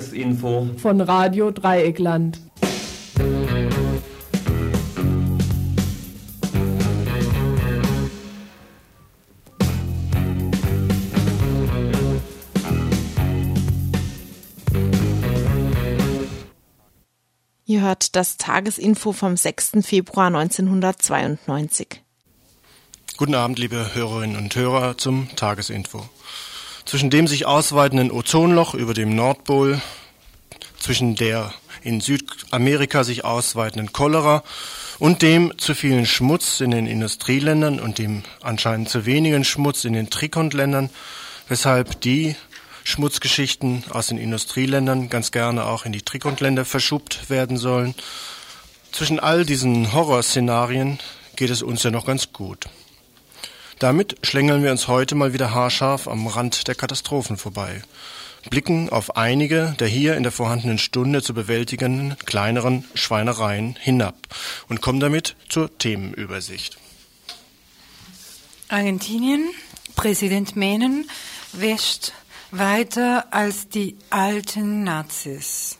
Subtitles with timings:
[0.00, 2.40] Tagesinfo von Radio Dreieckland.
[17.66, 19.72] Ihr hört das Tagesinfo vom 6.
[19.82, 22.02] Februar 1992.
[23.18, 26.08] Guten Abend, liebe Hörerinnen und Hörer, zum Tagesinfo.
[26.86, 29.80] Zwischen dem sich ausweitenden Ozonloch über dem Nordpol,
[30.80, 34.42] zwischen der in Südamerika sich ausweitenden Cholera
[34.98, 39.92] und dem zu vielen Schmutz in den Industrieländern und dem anscheinend zu wenigen Schmutz in
[39.92, 40.90] den Trikontländern,
[41.48, 42.34] weshalb die
[42.84, 47.94] Schmutzgeschichten aus den Industrieländern ganz gerne auch in die Trikontländer verschubt werden sollen.
[48.92, 50.98] Zwischen all diesen Horrorszenarien
[51.36, 52.66] geht es uns ja noch ganz gut.
[53.78, 57.82] Damit schlängeln wir uns heute mal wieder haarscharf am Rand der Katastrophen vorbei,
[58.48, 64.16] blicken auf einige der hier in der vorhandenen Stunde zu bewältigenden kleineren Schweinereien hinab
[64.68, 66.78] und kommen damit zur Themenübersicht.
[68.68, 69.50] Argentinien,
[69.96, 71.04] Präsident Menem
[71.52, 72.12] wäscht
[72.50, 75.78] weiter als die alten Nazis.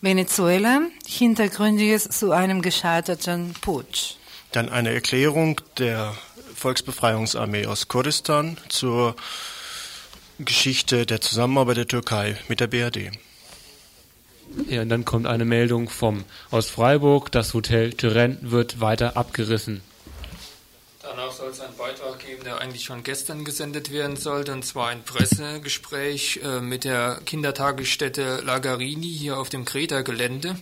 [0.00, 4.14] Venezuela, Hintergründiges zu einem gescheiterten Putsch.
[4.52, 6.16] Dann eine Erklärung der
[6.54, 9.16] Volksbefreiungsarmee aus Kurdistan zur
[10.38, 13.10] Geschichte der Zusammenarbeit der Türkei mit der BRD.
[14.68, 19.82] Ja, und dann kommt eine Meldung vom aus Freiburg, das Hotel Turenne wird weiter abgerissen.
[21.02, 24.88] Danach soll es einen Beitrag geben, der eigentlich schon gestern gesendet werden sollte, und zwar
[24.88, 30.56] ein Pressegespräch äh, mit der Kindertagesstätte Lagarini hier auf dem Kreta-Gelände.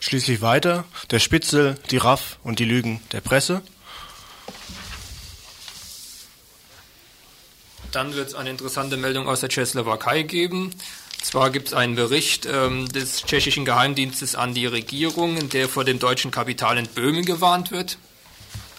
[0.00, 3.62] Schließlich weiter der Spitzel, die Raff und die Lügen der Presse.
[7.92, 10.70] Dann wird es eine interessante Meldung aus der Tschechoslowakei geben.
[11.22, 15.84] Zwar gibt es einen Bericht ähm, des tschechischen Geheimdienstes an die Regierung, in der vor
[15.84, 17.98] dem deutschen Kapital in Böhmen gewarnt wird.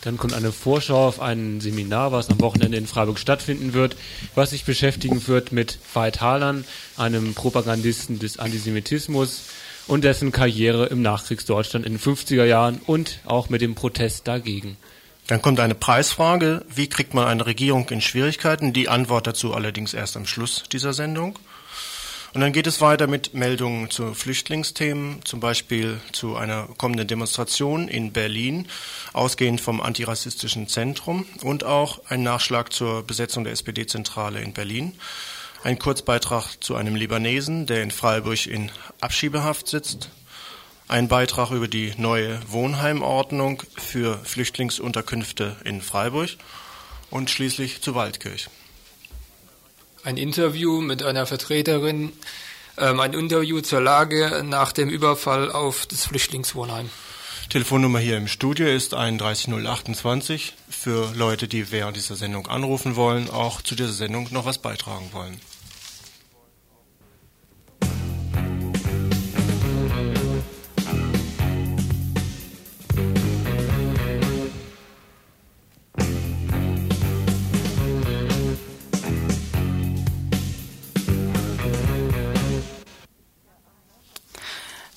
[0.02, 3.96] Dann kommt eine Vorschau auf ein Seminar, was am Wochenende in Freiburg stattfinden wird,
[4.36, 6.66] was sich beschäftigen wird mit Veit Harlan,
[6.98, 9.44] einem Propagandisten des Antisemitismus
[9.88, 14.76] und dessen Karriere im Nachkriegsdeutschland in den 50er Jahren und auch mit dem Protest dagegen.
[15.28, 16.66] Dann kommt eine Preisfrage.
[16.74, 18.74] Wie kriegt man eine Regierung in Schwierigkeiten?
[18.74, 21.40] Die Antwort dazu allerdings erst am Schluss dieser Sendung.
[22.34, 27.88] Und dann geht es weiter mit Meldungen zu Flüchtlingsthemen, zum Beispiel zu einer kommenden Demonstration
[27.88, 28.68] in Berlin,
[29.14, 34.94] ausgehend vom antirassistischen Zentrum und auch ein Nachschlag zur Besetzung der SPD-Zentrale in Berlin.
[35.64, 40.10] Ein Kurzbeitrag zu einem Libanesen, der in Freiburg in Abschiebehaft sitzt.
[40.94, 46.30] Ein Beitrag über die neue Wohnheimordnung für Flüchtlingsunterkünfte in Freiburg
[47.10, 48.48] und schließlich zu Waldkirch
[50.04, 52.14] ein Interview mit einer Vertreterin,
[52.78, 56.92] ähm, ein Interview zur Lage nach dem Überfall auf das Flüchtlingswohnheim.
[57.50, 63.64] Telefonnummer hier im Studio ist 31028 für Leute, die während dieser Sendung anrufen wollen, auch
[63.64, 65.40] zu dieser Sendung noch was beitragen wollen.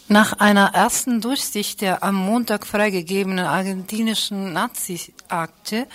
[0.09, 5.89] Nach einer ersten Durchsicht der am Montag freigegebenen argentinischen Nazi-Akte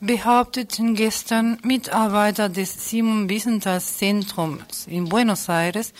[0.00, 5.92] behaupteten gestern Mitarbeiter des Simon Wiesenthal Zentrums in Buenos Aires,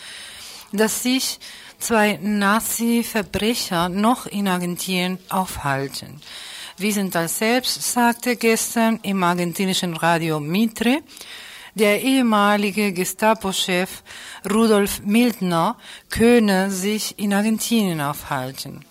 [0.71, 1.39] dass sich
[1.77, 6.19] zwei Nazi-Verbrecher noch in Argentinien aufhalten.
[6.77, 11.03] Wiesenthal selbst sagte gestern im argentinischen Radio Mitre,
[11.75, 14.03] der ehemalige Gestapo-Chef
[14.49, 15.77] Rudolf Mildner
[16.09, 18.85] könne sich in Argentinien aufhalten.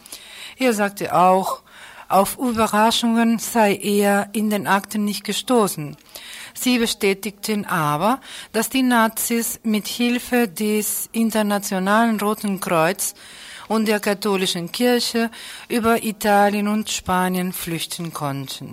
[0.59, 1.63] Er sagte auch,
[2.09, 5.97] auf Überraschungen sei er in den Akten nicht gestoßen.
[6.55, 8.21] Sie bestätigten aber,
[8.53, 13.15] dass die Nazis mit Hilfe des Internationalen Roten Kreuz
[13.69, 15.31] und der katholischen Kirche
[15.69, 18.73] über Italien und Spanien flüchten konnten.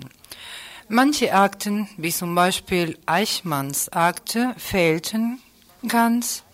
[0.88, 5.40] Manche Akten, wie zum Beispiel Eichmanns Akte, fehlten
[5.88, 6.44] ganz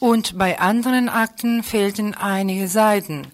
[0.00, 3.26] und bei anderen Akten fehlten einige Seiten.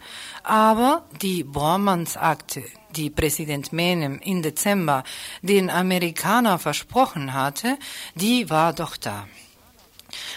[0.42, 2.64] Aber die Bormanns Akte,
[2.96, 5.04] die Präsident Menem im Dezember
[5.42, 7.78] den Amerikanern versprochen hatte,
[8.16, 9.28] die war doch da.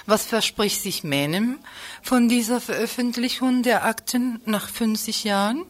[0.06, 1.58] Was verspricht sich Menem
[2.04, 5.66] von dieser Veröffentlichung der Akten nach 50 Jahren?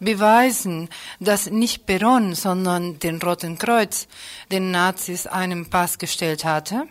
[0.00, 0.88] Beweisen,
[1.20, 4.08] dass nicht Peron, sondern den Roten Kreuz
[4.50, 6.86] den Nazis einen Pass gestellt hatte?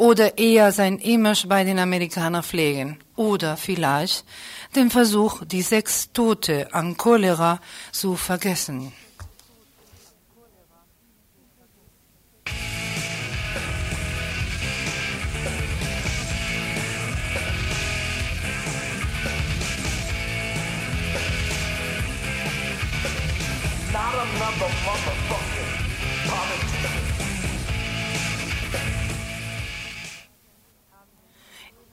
[0.00, 4.24] oder eher sein Image bei den Amerikanern pflegen oder vielleicht
[4.74, 7.60] den Versuch, die sechs Tote an Cholera
[7.92, 8.94] zu vergessen.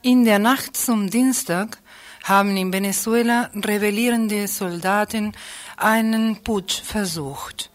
[0.02, 1.78] In der Nacht zum Dienstag
[2.24, 5.32] haben in Venezuela rebellierende Soldaten
[5.76, 7.70] einen Putsch versucht,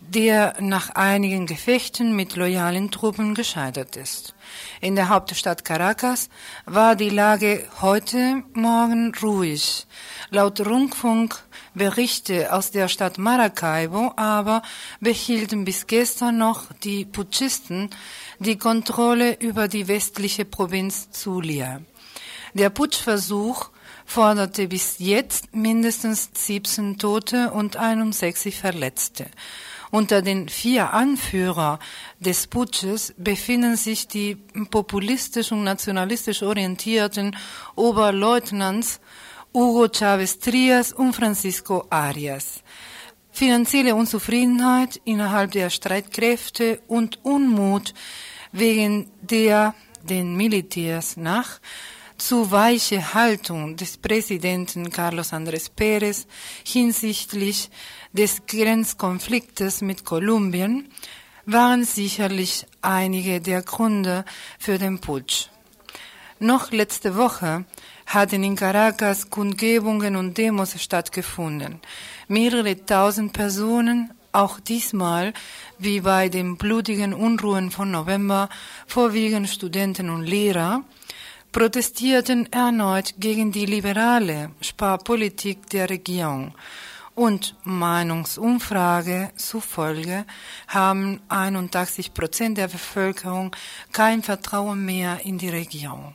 [0.00, 4.34] der nach einigen Gefechten mit loyalen Truppen gescheitert ist.
[4.80, 6.28] In der Hauptstadt Caracas
[6.64, 9.86] war die Lage heute Morgen ruhig.
[10.30, 10.60] Laut
[11.74, 14.62] Rundfunkberichte aus der Stadt Maracaibo aber
[15.00, 17.90] behielten bis gestern noch die Putschisten
[18.38, 21.80] die Kontrolle über die westliche Provinz Zulia.
[22.54, 23.70] Der Putschversuch
[24.04, 29.26] forderte bis jetzt mindestens 17 Tote und 61 Verletzte.
[29.92, 31.78] Unter den vier Anführer
[32.18, 34.36] des Putsches befinden sich die
[34.70, 37.36] populistisch und nationalistisch orientierten
[37.74, 39.00] Oberleutnants
[39.52, 42.62] Hugo Chavez Trias und Francisco Arias.
[43.32, 47.92] Finanzielle Unzufriedenheit innerhalb der Streitkräfte und Unmut
[48.52, 49.74] wegen der
[50.04, 51.58] den Militärs nach
[52.16, 56.26] zu weiche Haltung des Präsidenten Carlos Andrés Pérez
[56.64, 57.70] hinsichtlich
[58.12, 60.92] des Grenzkonfliktes mit Kolumbien
[61.44, 64.24] waren sicherlich einige der Gründe
[64.60, 65.48] für den Putsch.
[66.38, 67.64] Noch letzte Woche
[68.10, 71.80] hatten in Caracas Kundgebungen und Demos stattgefunden.
[72.26, 75.32] Mehrere tausend Personen, auch diesmal,
[75.78, 78.48] wie bei den blutigen Unruhen von November,
[78.88, 80.82] vorwiegend Studenten und Lehrer,
[81.52, 86.54] protestierten erneut gegen die liberale Sparpolitik der Regierung.
[87.14, 90.24] Und Meinungsumfrage zufolge
[90.66, 93.54] haben 81 Prozent der Bevölkerung
[93.92, 96.14] kein Vertrauen mehr in die Regierung.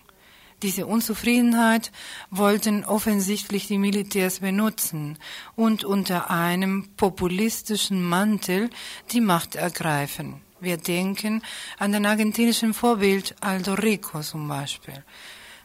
[0.62, 1.92] Diese Unzufriedenheit
[2.32, 5.18] wollten offensichtlich die Militärs benutzen
[5.56, 8.70] und unter einem populistischen Mantel
[9.12, 10.42] die Macht ergreifen.
[10.62, 11.44] Wir denken
[11.78, 15.04] an den argentinischen Vorbild Aldo Rico zum Beispiel.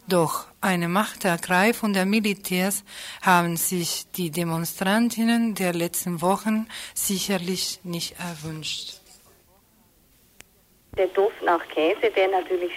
[0.09, 2.83] Doch eine Machtergreifung der Militärs
[3.23, 9.01] haben sich die Demonstrantinnen der letzten Wochen sicherlich nicht erwünscht.
[10.97, 12.73] Der Duft nach Käse, der natürlich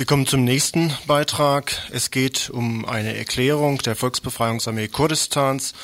[0.00, 1.76] Wir kommen zum nächsten Beitrag.
[1.90, 5.74] Es geht um eine Erklärung der Volksbefreiungsarmee Kurdistans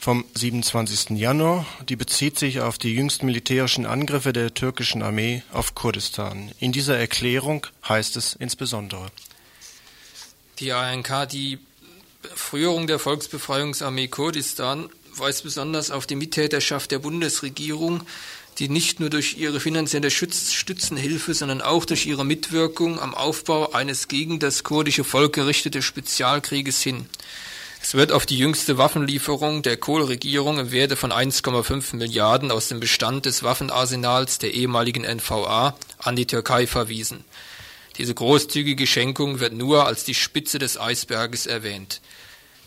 [0.00, 1.10] vom 27.
[1.10, 1.66] Januar.
[1.86, 6.52] Die bezieht sich auf die jüngsten militärischen Angriffe der türkischen Armee auf Kurdistan.
[6.58, 9.10] In dieser Erklärung heißt es insbesondere.
[10.58, 11.58] Die ANK, die
[12.34, 14.88] Führung der Volksbefreiungsarmee Kurdistan,
[15.18, 18.06] weist besonders auf die Mittäterschaft der Bundesregierung
[18.58, 24.08] die nicht nur durch ihre finanzielle Stützenhilfe, sondern auch durch ihre Mitwirkung am Aufbau eines
[24.08, 27.06] gegen das kurdische Volk gerichteten Spezialkrieges hin.
[27.82, 32.80] Es wird auf die jüngste Waffenlieferung der Kohl-Regierung im Werte von 1,5 Milliarden aus dem
[32.80, 37.24] Bestand des Waffenarsenals der ehemaligen NVA an die Türkei verwiesen.
[37.98, 42.00] Diese großzügige Schenkung wird nur als die Spitze des Eisberges erwähnt.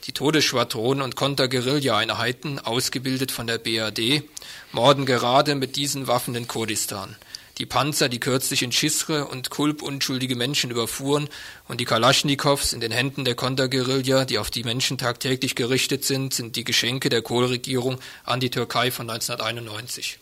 [0.05, 4.23] Die Todesschwadronen und Konterguerilla-Einheiten, ausgebildet von der BRD,
[4.71, 7.15] morden gerade mit diesen Waffen in Kurdistan.
[7.59, 11.27] Die Panzer, die kürzlich in Schisre und Kulp unschuldige Menschen überfuhren
[11.67, 16.33] und die Kalaschnikows in den Händen der Konterguerilla, die auf die Menschen tagtäglich gerichtet sind,
[16.33, 20.19] sind die Geschenke der Kohlregierung an die Türkei von 1991.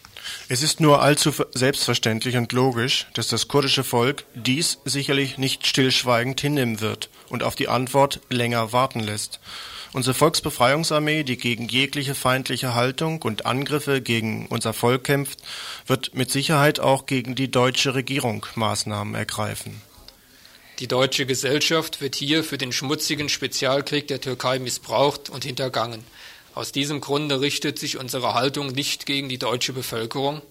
[0.50, 6.42] Es ist nur allzu selbstverständlich und logisch, dass das kurdische Volk dies sicherlich nicht stillschweigend
[6.42, 9.40] hinnehmen wird und auf die Antwort länger warten lässt.
[9.94, 15.40] Unsere Volksbefreiungsarmee, die gegen jegliche feindliche Haltung und Angriffe gegen unser Volk kämpft,
[15.86, 19.82] wird mit Sicherheit auch gegen die deutsche Regierung Maßnahmen ergreifen.
[20.80, 26.04] Die deutsche Gesellschaft wird hier für den schmutzigen Spezialkrieg der Türkei missbraucht und hintergangen.
[26.54, 30.42] Aus diesem Grunde richtet sich unsere Haltung nicht gegen die deutsche Bevölkerung,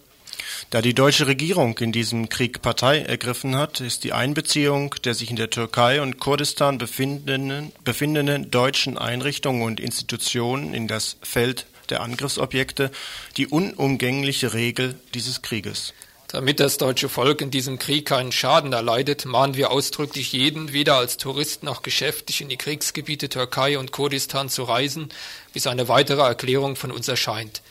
[0.71, 5.31] da die deutsche Regierung in diesem Krieg Partei ergriffen hat, ist die Einbeziehung der sich
[5.31, 12.01] in der Türkei und Kurdistan befindenden, befindenden deutschen Einrichtungen und Institutionen in das Feld der
[12.03, 12.91] Angriffsobjekte
[13.37, 15.95] die unumgängliche Regel dieses Krieges.
[16.29, 20.97] Damit das deutsche Volk in diesem Krieg keinen Schaden erleidet, mahnen wir ausdrücklich jeden, weder
[20.97, 25.09] als Tourist noch geschäftlich in die Kriegsgebiete Türkei und Kurdistan zu reisen,
[25.53, 27.63] bis eine weitere Erklärung von uns erscheint.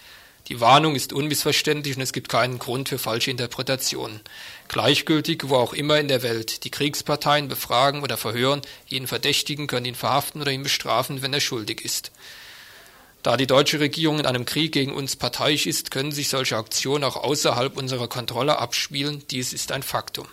[0.47, 4.21] Die Warnung ist unmissverständlich und es gibt keinen Grund für falsche Interpretationen.
[4.67, 6.63] Gleichgültig, wo auch immer in der Welt.
[6.63, 11.39] Die Kriegsparteien befragen oder verhören jeden Verdächtigen, können ihn verhaften oder ihn bestrafen, wenn er
[11.39, 12.11] schuldig ist.
[13.23, 17.03] Da die deutsche Regierung in einem Krieg gegen uns parteiisch ist, können sich solche Aktionen
[17.03, 19.23] auch außerhalb unserer Kontrolle abspielen.
[19.31, 20.27] Dies ist ein Faktum.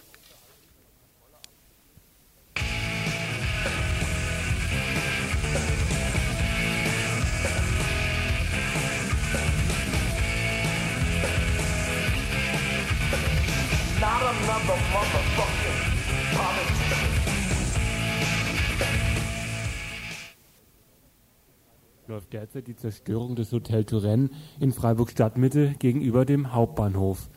[22.13, 24.29] Läuft derzeit die Zerstörung des Hotel Turenne
[24.61, 27.31] in Freiburg Stadtmitte gegenüber dem Hauptbahnhof.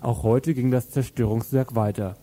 [0.00, 2.14] Auch heute ging das Zerstörungswerk weiter.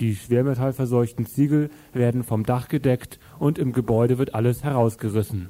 [0.00, 5.48] Die schwermetallverseuchten Ziegel werden vom Dach gedeckt und im Gebäude wird alles herausgerissen.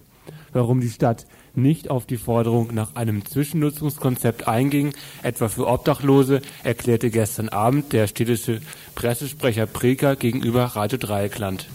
[0.53, 1.25] Warum die Stadt
[1.55, 8.07] nicht auf die Forderung nach einem Zwischennutzungskonzept einging, etwa für Obdachlose, erklärte gestern Abend der
[8.07, 8.61] städtische
[8.95, 11.69] Pressesprecher Preker gegenüber Radio Dreieckland.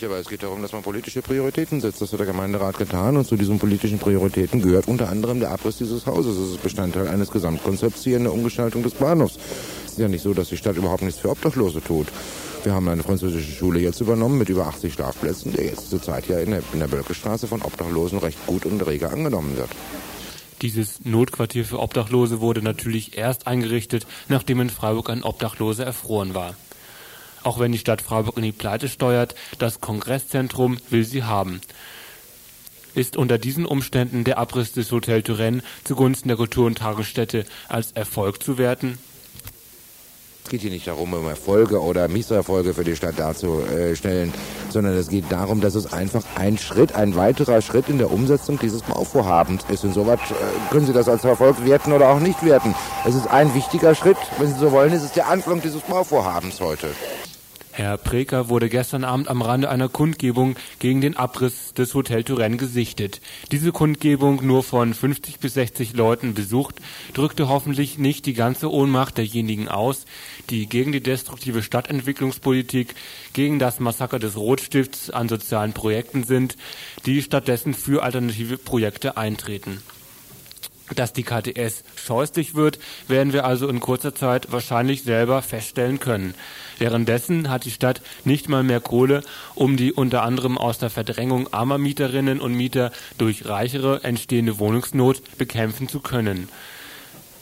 [0.00, 2.00] Aber es geht darum, dass man politische Prioritäten setzt.
[2.00, 5.76] Das hat der Gemeinderat getan und zu diesen politischen Prioritäten gehört unter anderem der Abriss
[5.76, 6.36] dieses Hauses.
[6.38, 9.38] Das ist Bestandteil eines Gesamtkonzepts hier in der Umgestaltung des Bahnhofs.
[9.84, 12.08] Es ist ja nicht so, dass die Stadt überhaupt nichts für Obdachlose tut.
[12.64, 16.38] Wir haben eine französische Schule jetzt übernommen mit über 80 Schlafplätzen, der jetzt zurzeit ja
[16.38, 19.70] in der, in der Bölkestraße von Obdachlosen recht gut und rege angenommen wird.
[20.62, 26.54] Dieses Notquartier für Obdachlose wurde natürlich erst eingerichtet, nachdem in Freiburg ein Obdachloser erfroren war.
[27.42, 31.60] Auch wenn die Stadt Freiburg in die Pleite steuert, das Kongresszentrum will sie haben.
[32.94, 37.92] Ist unter diesen Umständen der Abriss des Hotel Turenne zugunsten der Kultur- und Tagesstätte als
[37.92, 38.98] Erfolg zu werten?
[40.44, 44.34] Es geht hier nicht darum, um Erfolge oder Misserfolge für die Stadt darzustellen,
[44.70, 48.58] sondern es geht darum, dass es einfach ein Schritt, ein weiterer Schritt in der Umsetzung
[48.58, 49.84] dieses Bauvorhabens ist.
[49.84, 50.34] Insoweit äh,
[50.70, 52.74] können Sie das als Erfolg werten oder auch nicht werten.
[53.06, 56.60] Es ist ein wichtiger Schritt, wenn Sie so wollen, ist es der Anfang dieses Bauvorhabens
[56.60, 56.88] heute.
[57.74, 62.58] Herr Preker wurde gestern Abend am Rande einer Kundgebung gegen den Abriss des Hotel Turenne
[62.58, 63.22] gesichtet.
[63.50, 66.76] Diese Kundgebung, nur von 50 bis 60 Leuten besucht,
[67.14, 70.04] drückte hoffentlich nicht die ganze Ohnmacht derjenigen aus,
[70.50, 72.94] die gegen die destruktive Stadtentwicklungspolitik,
[73.32, 76.58] gegen das Massaker des Rotstifts an sozialen Projekten sind,
[77.06, 79.82] die stattdessen für alternative Projekte eintreten.
[80.94, 86.34] Dass die KTS scheußlich wird, werden wir also in kurzer Zeit wahrscheinlich selber feststellen können.
[86.78, 89.22] Währenddessen hat die Stadt nicht mal mehr Kohle,
[89.54, 95.38] um die unter anderem aus der Verdrängung armer Mieterinnen und Mieter durch reichere entstehende Wohnungsnot
[95.38, 96.48] bekämpfen zu können.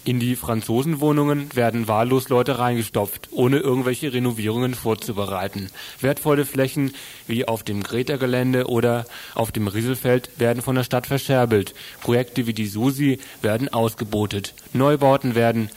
[0.03, 5.69] In die Franzosenwohnungen werden wahllos Leute reingestopft, ohne irgendwelche Renovierungen vorzubereiten.
[6.01, 6.95] Wertvolle Flächen
[7.27, 9.05] wie auf dem Greta-Gelände oder
[9.35, 11.75] auf dem Rieselfeld werden von der Stadt verscherbelt.
[12.01, 14.55] Projekte wie die Susi werden ausgebotet.
[14.73, 15.69] Neubauten werden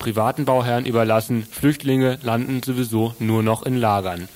[0.00, 1.46] privaten Bauherren überlassen.
[1.48, 4.28] Flüchtlinge landen sowieso nur noch in Lagern.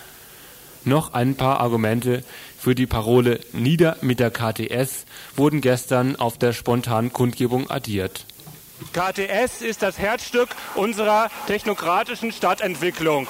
[0.85, 2.23] Noch ein paar Argumente
[2.59, 8.25] für die Parole Nieder mit der KTS wurden gestern auf der spontanen Kundgebung addiert.
[8.93, 13.29] KTS ist das Herzstück unserer technokratischen Stadtentwicklung.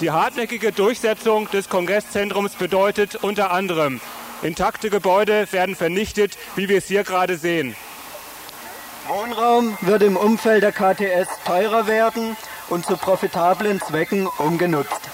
[0.00, 4.00] Die hartnäckige Durchsetzung des Kongresszentrums bedeutet unter anderem,
[4.42, 7.76] intakte Gebäude werden vernichtet, wie wir es hier gerade sehen.
[9.08, 12.36] Wohnraum wird im Umfeld der KTS teurer werden
[12.68, 15.10] und zu profitablen Zwecken umgenutzt.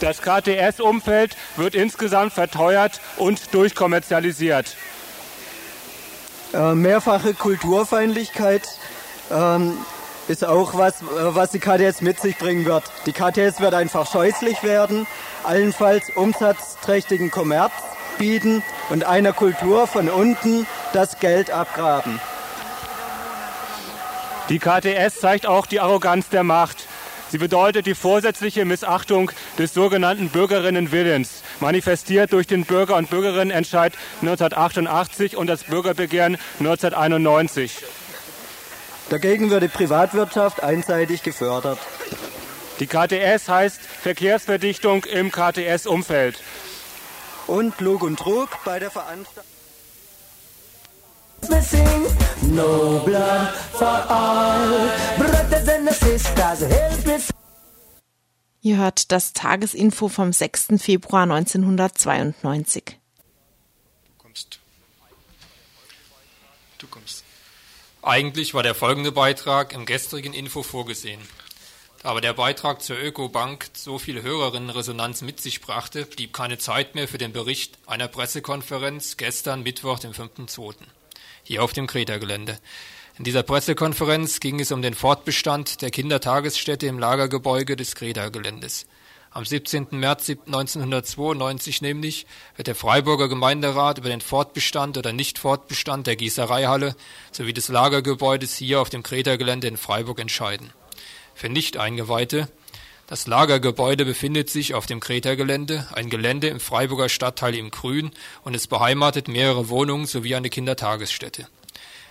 [0.00, 4.76] Das KTS-Umfeld wird insgesamt verteuert und durchkommerzialisiert.
[6.52, 8.68] Äh, mehrfache Kulturfeindlichkeit
[9.30, 9.78] ähm,
[10.26, 11.04] ist auch was, äh,
[11.34, 12.84] was die KTS mit sich bringen wird.
[13.06, 15.06] Die KTS wird einfach scheußlich werden,
[15.44, 17.72] allenfalls umsatzträchtigen Kommerz
[18.18, 22.20] bieten und einer Kultur von unten das Geld abgraben.
[24.48, 26.88] Die KTS zeigt auch die Arroganz der Macht.
[27.30, 35.36] Sie bedeutet die vorsätzliche Missachtung des sogenannten Bürgerinnenwillens, manifestiert durch den Bürger- und Bürgerinnenentscheid 1988
[35.36, 37.84] und das Bürgerbegehren 1991.
[39.10, 41.78] Dagegen wird die Privatwirtschaft einseitig gefördert.
[42.80, 46.42] Die KTS heißt Verkehrsverdichtung im KTS-Umfeld.
[47.46, 49.49] Und Lug und Trug bei der Veranstaltung.
[52.42, 54.90] No blood for all.
[55.16, 57.18] Brothers and sisters, help me.
[58.62, 60.68] Ihr hört das Tagesinfo vom 6.
[60.78, 62.98] Februar 1992.
[64.04, 64.60] Du kommst.
[66.78, 67.24] Du kommst.
[68.02, 71.20] Eigentlich war der folgende Beitrag im gestrigen Info vorgesehen.
[72.02, 77.08] Aber der Beitrag zur Ökobank so viel Hörerinnenresonanz mit sich brachte, blieb keine Zeit mehr
[77.08, 80.74] für den Bericht einer Pressekonferenz gestern Mittwoch, dem 5.2.
[81.42, 82.58] hier auf dem Kreta-Gelände.
[83.18, 88.86] In dieser Pressekonferenz ging es um den Fortbestand der Kindertagesstätte im Lagergebäude des Kreta-Geländes.
[89.32, 89.88] Am 17.
[89.92, 96.96] März 1992 nämlich wird der Freiburger Gemeinderat über den Fortbestand oder Nichtfortbestand der Gießereihalle
[97.30, 100.72] sowie des Lagergebäudes hier auf dem Kreta-Gelände in Freiburg entscheiden.
[101.34, 102.48] Für Nicht-Eingeweihte
[103.10, 108.12] das Lagergebäude befindet sich auf dem Kreta-Gelände, ein Gelände im Freiburger Stadtteil im Grün
[108.44, 111.48] und es beheimatet mehrere Wohnungen sowie eine Kindertagesstätte.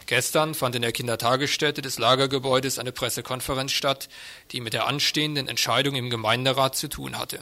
[0.08, 4.10] Gestern fand in der Kindertagesstätte des Lagergebäudes eine Pressekonferenz statt,
[4.52, 7.42] die mit der anstehenden Entscheidung im Gemeinderat zu tun hatte.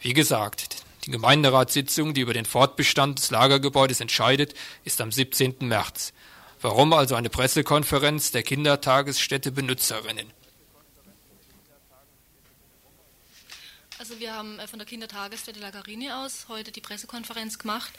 [0.00, 4.52] Wie gesagt, die Gemeinderatssitzung, die über den Fortbestand des Lagergebäudes entscheidet,
[4.84, 5.54] ist am 17.
[5.60, 6.12] März.
[6.60, 10.30] Warum also eine Pressekonferenz der Kindertagesstätte Benutzerinnen?
[14.02, 17.92] Also wir haben äh, von der Kindertagesstätte Lagarini aus heute die Pressekonferenz gemacht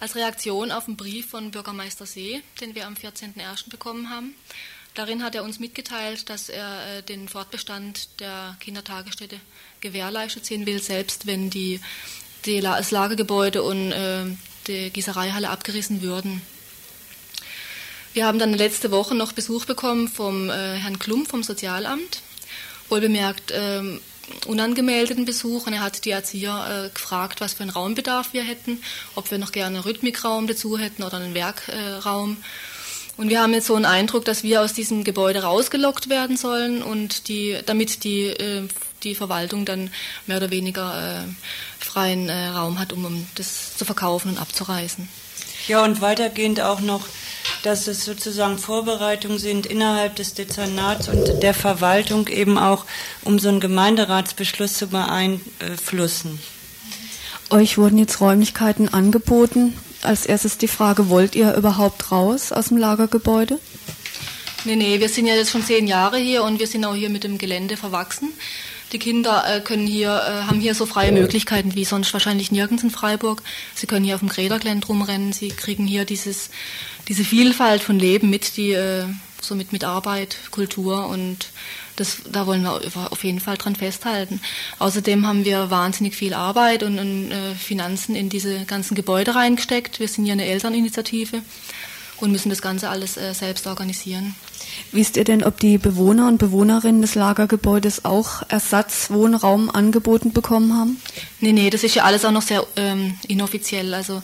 [0.00, 3.70] als Reaktion auf einen Brief von Bürgermeister See, den wir am 14.01.
[3.70, 4.34] bekommen haben.
[4.96, 9.38] Darin hat er uns mitgeteilt, dass er äh, den Fortbestand der Kindertagesstätte
[9.80, 11.80] gewährleistet sehen will, selbst wenn die,
[12.46, 14.24] die das Lagergebäude und äh,
[14.66, 16.42] die Gießereihalle abgerissen würden.
[18.12, 22.22] Wir haben dann letzte Woche noch Besuch bekommen vom Herrn Klum vom Sozialamt.
[22.88, 24.00] Wohlbemerkt, ähm,
[24.46, 28.82] unangemeldeten Besuch und er hat die Erzieher äh, gefragt, was für einen Raumbedarf wir hätten,
[29.14, 32.38] ob wir noch gerne einen Rhythmikraum dazu hätten oder einen Werkraum.
[33.16, 36.82] und wir haben jetzt so einen Eindruck, dass wir aus diesem Gebäude rausgelockt werden sollen
[36.82, 38.68] und die, damit die, äh,
[39.02, 39.90] die Verwaltung dann
[40.26, 45.08] mehr oder weniger äh, freien äh, Raum hat, um, um das zu verkaufen und abzureißen.
[45.68, 47.06] Ja, und weitergehend auch noch
[47.64, 52.84] dass es sozusagen Vorbereitungen sind innerhalb des Dezernats und der Verwaltung eben auch,
[53.24, 56.38] um so einen Gemeinderatsbeschluss zu beeinflussen.
[57.48, 59.74] Euch wurden jetzt Räumlichkeiten angeboten.
[60.02, 63.58] Als erstes die Frage, wollt ihr überhaupt raus aus dem Lagergebäude?
[64.66, 67.08] Nee, nee, wir sind ja jetzt schon zehn Jahre hier und wir sind auch hier
[67.08, 68.28] mit dem Gelände verwachsen.
[68.94, 72.84] Die Kinder äh, können hier, äh, haben hier so freie Möglichkeiten wie sonst wahrscheinlich nirgends
[72.84, 73.42] in Freiburg.
[73.74, 76.48] Sie können hier auf dem Grädergelände rumrennen, sie kriegen hier dieses
[77.08, 79.04] diese Vielfalt von Leben mit, die äh,
[79.40, 81.48] so mit, Arbeit, Kultur und
[81.96, 82.80] das, da wollen wir
[83.10, 84.40] auf jeden Fall dran festhalten.
[84.78, 90.00] Außerdem haben wir wahnsinnig viel Arbeit und, und äh, Finanzen in diese ganzen Gebäude reingesteckt.
[90.00, 91.42] Wir sind ja eine Elterninitiative
[92.24, 94.34] und müssen das Ganze alles äh, selbst organisieren.
[94.90, 101.00] Wisst ihr denn, ob die Bewohner und Bewohnerinnen des Lagergebäudes auch Ersatzwohnraum angeboten bekommen haben?
[101.40, 103.94] Nee, nee, das ist ja alles auch noch sehr ähm, inoffiziell.
[103.94, 104.22] Also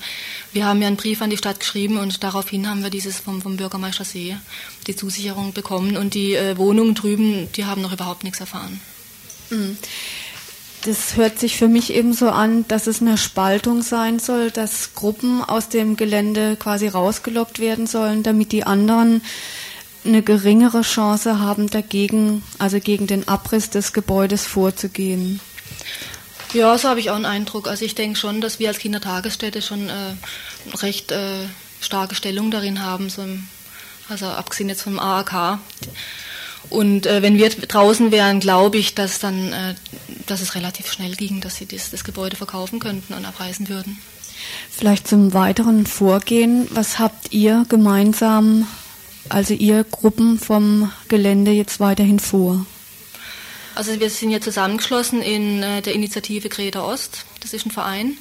[0.53, 3.43] wir haben ja einen Brief an die Stadt geschrieben und daraufhin haben wir dieses vom,
[3.43, 4.37] vom Bürgermeister See
[4.87, 8.81] die Zusicherung bekommen und die äh, Wohnungen drüben, die haben noch überhaupt nichts erfahren.
[9.51, 9.77] Mhm.
[10.85, 14.95] Das hört sich für mich eben so an, dass es eine Spaltung sein soll, dass
[14.95, 19.23] Gruppen aus dem Gelände quasi rausgelockt werden sollen, damit die anderen
[20.05, 25.41] eine geringere Chance haben, dagegen, also gegen den Abriss des Gebäudes vorzugehen.
[26.55, 27.69] Ja, so habe ich auch einen Eindruck.
[27.69, 30.15] Also ich denke schon, dass wir als Kindertagesstätte schon äh,
[30.79, 31.47] recht äh,
[31.81, 33.47] starke Stellung darin haben, so im,
[34.09, 35.59] also abgesehen jetzt vom AAK.
[36.71, 39.75] Und äh, wenn wir draußen wären, glaube ich, dass dann, äh,
[40.27, 43.99] dass es relativ schnell ging, dass sie das, das Gebäude verkaufen könnten und abreißen würden.
[44.71, 46.69] Vielleicht zum weiteren Vorgehen.
[46.71, 48.67] Was habt ihr gemeinsam,
[49.29, 52.65] also ihr Gruppen vom Gelände jetzt weiterhin vor?
[53.75, 57.25] Also wir sind ja zusammengeschlossen in äh, der Initiative Greta Ost.
[57.41, 58.17] Das ist ein Verein.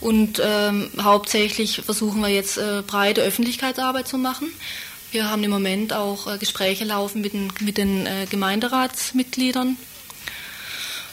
[0.00, 4.48] Und ähm, hauptsächlich versuchen wir jetzt äh, breite Öffentlichkeitsarbeit zu machen.
[5.14, 9.76] Wir haben im Moment auch äh, Gespräche laufen mit den, mit den äh, Gemeinderatsmitgliedern.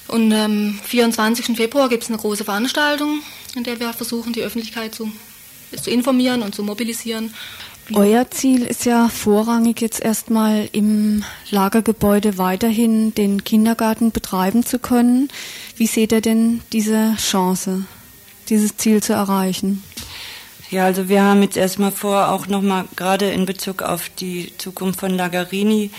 [0.07, 1.55] Und am 24.
[1.55, 3.21] Februar gibt es eine große Veranstaltung,
[3.55, 5.11] in der wir versuchen, die Öffentlichkeit zu,
[5.79, 7.31] zu informieren und zu mobilisieren.
[7.93, 15.29] Euer Ziel ist ja vorrangig jetzt erstmal im Lagergebäude weiterhin den Kindergarten betreiben zu können.
[15.77, 17.85] Wie seht ihr denn diese Chance,
[18.49, 19.83] dieses Ziel zu erreichen?
[20.71, 25.01] Ja, also wir haben jetzt erstmal vor, auch nochmal gerade in Bezug auf die Zukunft
[25.01, 25.91] von Lagarini,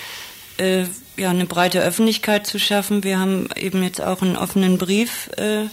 [0.56, 0.87] äh,
[1.18, 3.04] ja, eine breite Öffentlichkeit zu schaffen.
[3.04, 5.66] Wir haben eben jetzt auch einen offenen Brief äh,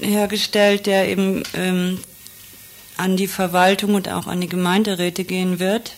[0.00, 1.98] hergestellt, der eben ähm,
[2.96, 5.96] an die Verwaltung und auch an die Gemeinderäte gehen wird,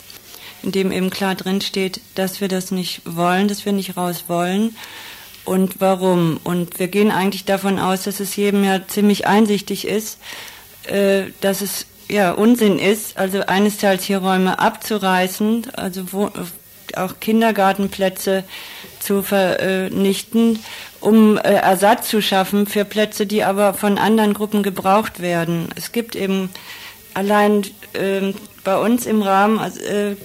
[0.62, 4.24] in dem eben klar drin steht, dass wir das nicht wollen, dass wir nicht raus
[4.28, 4.74] wollen
[5.44, 6.40] und warum.
[6.42, 10.16] Und wir gehen eigentlich davon aus, dass es jedem ja ziemlich einsichtig ist,
[11.40, 16.30] dass es ja Unsinn ist, also eines Teils hier Räume abzureißen, also wo,
[16.96, 18.44] auch Kindergartenplätze
[18.98, 20.58] zu vernichten,
[21.00, 25.68] um äh, Ersatz zu schaffen für Plätze, die aber von anderen Gruppen gebraucht werden.
[25.76, 26.50] Es gibt eben
[27.14, 27.62] allein
[27.94, 28.32] äh,
[28.64, 30.16] bei uns im Rahmen also, äh,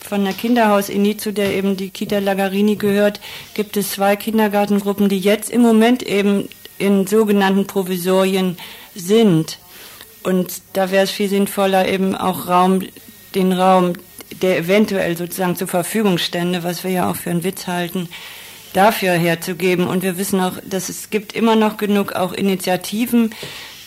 [0.00, 3.20] von der Kinderhaus-INI, zu der eben die Kita Lagarini gehört,
[3.54, 6.48] gibt es zwei Kindergartengruppen, die jetzt im Moment eben
[6.78, 8.58] in sogenannten Provisorien
[8.94, 9.58] sind.
[10.22, 12.82] Und da wäre es viel sinnvoller, eben auch Raum,
[13.34, 13.94] den Raum,
[14.40, 18.08] der eventuell sozusagen zur Verfügung stände, was wir ja auch für einen Witz halten,
[18.72, 19.86] dafür herzugeben.
[19.86, 23.34] Und wir wissen auch, dass es gibt immer noch genug auch Initiativen,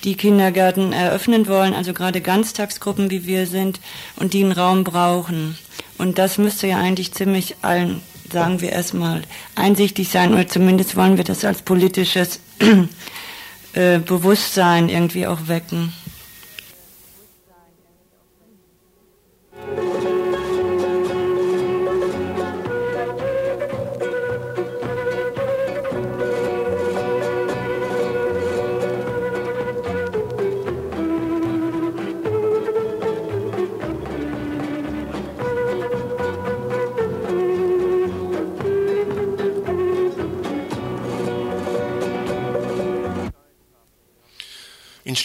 [0.03, 3.79] die Kindergärten eröffnen wollen, also gerade Ganztagsgruppen, wie wir sind,
[4.17, 5.57] und die einen Raum brauchen.
[5.97, 9.23] Und das müsste ja eigentlich ziemlich allen, sagen wir erstmal,
[9.55, 12.39] einsichtig sein, oder zumindest wollen wir das als politisches
[13.73, 15.91] äh, Bewusstsein irgendwie auch wecken.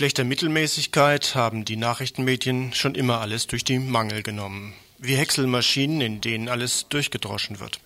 [0.01, 6.21] Schlechter Mittelmäßigkeit haben die Nachrichtenmedien schon immer alles durch die Mangel genommen, wie Häckselmaschinen, in
[6.23, 7.81] denen alles durchgedroschen wird.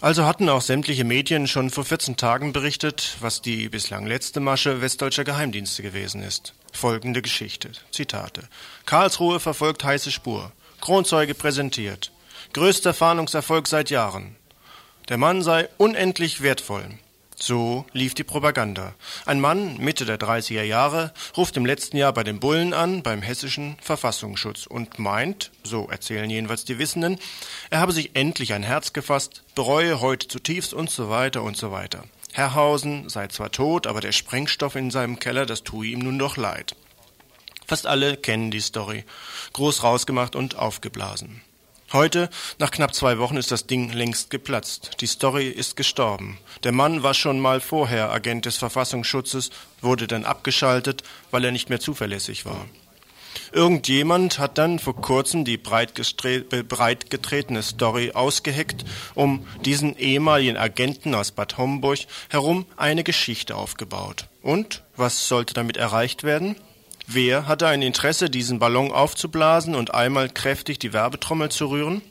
[0.00, 4.80] Also hatten auch sämtliche Medien schon vor 14 Tagen berichtet, was die bislang letzte Masche
[4.80, 6.54] westdeutscher Geheimdienste gewesen ist.
[6.72, 7.70] Folgende Geschichte.
[7.90, 8.48] Zitate.
[8.86, 10.52] Karlsruhe verfolgt heiße Spur.
[10.80, 12.12] Kronzeuge präsentiert.
[12.54, 14.36] Größter Fahndungserfolg seit Jahren.
[15.10, 16.88] Der Mann sei unendlich wertvoll.
[17.42, 18.94] So lief die Propaganda.
[19.24, 23.22] Ein Mann Mitte der 30er Jahre ruft im letzten Jahr bei den Bullen an, beim
[23.22, 27.18] hessischen Verfassungsschutz, und meint, so erzählen jedenfalls die Wissenden,
[27.70, 31.72] er habe sich endlich ein Herz gefasst, bereue heute zutiefst und so weiter und so
[31.72, 32.04] weiter.
[32.32, 36.36] Herrhausen sei zwar tot, aber der Sprengstoff in seinem Keller, das tue ihm nun doch
[36.36, 36.76] leid.
[37.66, 39.04] Fast alle kennen die Story.
[39.54, 41.40] Groß rausgemacht und aufgeblasen.
[41.92, 44.98] Heute, nach knapp zwei Wochen, ist das Ding längst geplatzt.
[45.00, 46.38] Die Story ist gestorben.
[46.62, 49.50] Der Mann war schon mal vorher Agent des Verfassungsschutzes,
[49.80, 52.64] wurde dann abgeschaltet, weil er nicht mehr zuverlässig war.
[53.50, 58.84] Irgendjemand hat dann vor kurzem die breit, getretene Story ausgeheckt,
[59.16, 61.98] um diesen ehemaligen Agenten aus Bad Homburg
[62.28, 64.28] herum eine Geschichte aufgebaut.
[64.42, 66.54] Und was sollte damit erreicht werden?
[67.12, 72.02] Wer hatte ein Interesse, diesen Ballon aufzublasen und einmal kräftig die Werbetrommel zu rühren?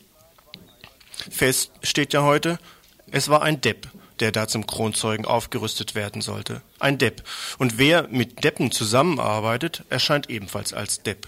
[1.32, 2.60] Fest steht ja heute,
[3.10, 3.88] es war ein Depp,
[4.20, 6.62] der da zum Kronzeugen aufgerüstet werden sollte.
[6.80, 7.24] Ein Depp.
[7.60, 11.28] Und wer mit Deppen zusammenarbeitet, erscheint ebenfalls als Depp.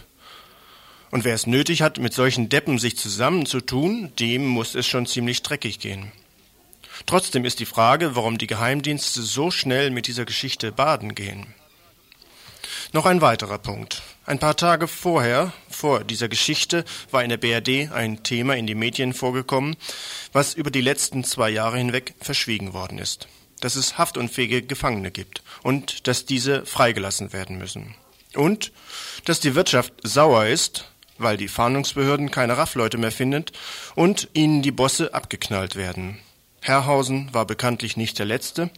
[1.09, 5.43] Und wer es nötig hat, mit solchen Deppen sich zusammenzutun, dem muss es schon ziemlich
[5.43, 6.11] dreckig gehen.
[7.05, 11.53] Trotzdem ist die Frage, warum die Geheimdienste so schnell mit dieser Geschichte baden gehen.
[12.93, 14.01] Noch ein weiterer Punkt.
[14.25, 18.75] Ein paar Tage vorher, vor dieser Geschichte, war in der BRD ein Thema in die
[18.75, 19.75] Medien vorgekommen,
[20.31, 23.27] was über die letzten zwei Jahre hinweg verschwiegen worden ist.
[23.59, 27.95] Dass es haftunfähige Gefangene gibt und dass diese freigelassen werden müssen.
[28.35, 28.71] Und
[29.25, 33.51] dass die Wirtschaft sauer ist, weil die Fahndungsbehörden keine Raffleute mehr findet
[33.95, 36.19] und ihnen die Bosse abgeknallt werden.
[36.61, 38.69] Herrhausen war bekanntlich nicht der Letzte,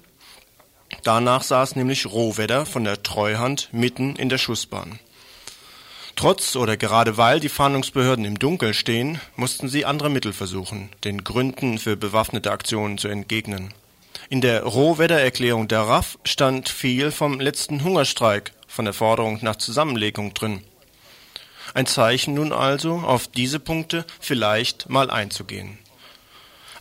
[1.03, 4.99] Danach saß nämlich Rohwedder von der Treuhand mitten in der Schussbahn.
[6.15, 11.23] Trotz oder gerade weil die Fahndungsbehörden im Dunkel stehen, mussten sie andere Mittel versuchen, den
[11.23, 13.73] Gründen für bewaffnete Aktionen zu entgegnen.
[14.29, 20.33] In der Rohwedder-Erklärung der RAF stand viel vom letzten Hungerstreik, von der Forderung nach Zusammenlegung
[20.33, 20.63] drin.
[21.73, 25.77] Ein Zeichen nun also, auf diese Punkte vielleicht mal einzugehen.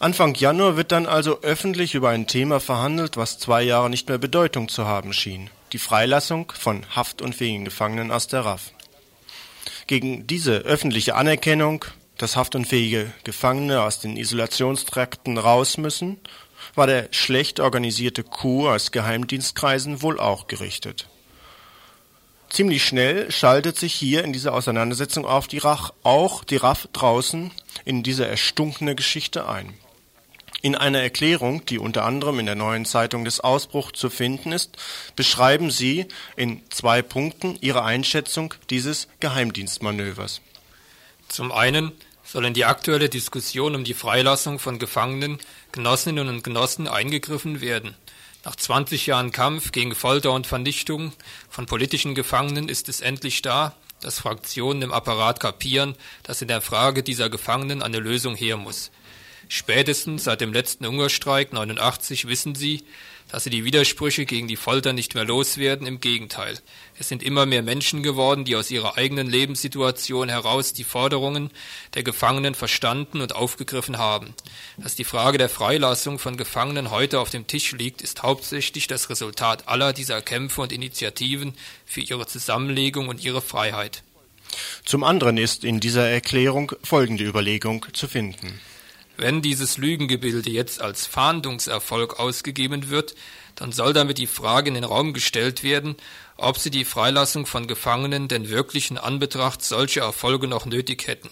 [0.02, 4.18] Anfang Januar wird dann also öffentlich über ein Thema verhandelt, was zwei Jahre nicht mehr
[4.18, 5.48] Bedeutung zu haben schien.
[5.72, 8.72] Die Freilassung von haftunfähigen Gefangenen aus der RAF.
[9.86, 11.84] Gegen diese öffentliche Anerkennung,
[12.18, 16.18] dass haftunfähige Gefangene aus den Isolationstrakten raus müssen,
[16.74, 21.06] war der schlecht organisierte Coup aus Geheimdienstkreisen wohl auch gerichtet.
[22.50, 27.52] Ziemlich schnell schaltet sich hier in dieser Auseinandersetzung auf die Rach auch die RAF draußen
[27.84, 29.72] in diese erstunkene Geschichte ein.
[30.64, 34.76] In einer Erklärung, die unter anderem in der Neuen Zeitung des Ausbruch zu finden ist,
[35.16, 40.40] beschreiben Sie in zwei Punkten Ihre Einschätzung dieses Geheimdienstmanövers.
[41.26, 41.90] Zum einen
[42.22, 45.40] sollen die aktuelle Diskussion um die Freilassung von Gefangenen,
[45.72, 47.96] Genossinnen und Genossen eingegriffen werden.
[48.44, 51.12] Nach 20 Jahren Kampf gegen Folter und Vernichtung
[51.50, 56.60] von politischen Gefangenen ist es endlich da, dass Fraktionen im Apparat kapieren, dass in der
[56.60, 58.92] Frage dieser Gefangenen eine Lösung her muss.
[59.48, 62.84] Spätestens seit dem letzten Hungerstreik 89 wissen sie,
[63.32, 66.58] dass sie die Widersprüche gegen die Folter nicht mehr loswerden, im Gegenteil.
[66.98, 71.50] Es sind immer mehr Menschen geworden, die aus ihrer eigenen Lebenssituation heraus die Forderungen
[71.94, 74.34] der Gefangenen verstanden und aufgegriffen haben.
[74.76, 79.08] Dass die Frage der Freilassung von Gefangenen heute auf dem Tisch liegt, ist hauptsächlich das
[79.08, 81.54] Resultat aller dieser Kämpfe und Initiativen
[81.86, 84.02] für ihre Zusammenlegung und ihre Freiheit.
[84.84, 88.60] Zum anderen ist in dieser Erklärung folgende Überlegung zu finden.
[89.16, 93.14] Wenn dieses Lügengebilde jetzt als Fahndungserfolg ausgegeben wird,
[93.54, 95.96] dann soll damit die Frage in den Raum gestellt werden,
[96.36, 101.28] ob sie die Freilassung von Gefangenen denn wirklich in Anbetracht solcher Erfolge noch nötig hätten.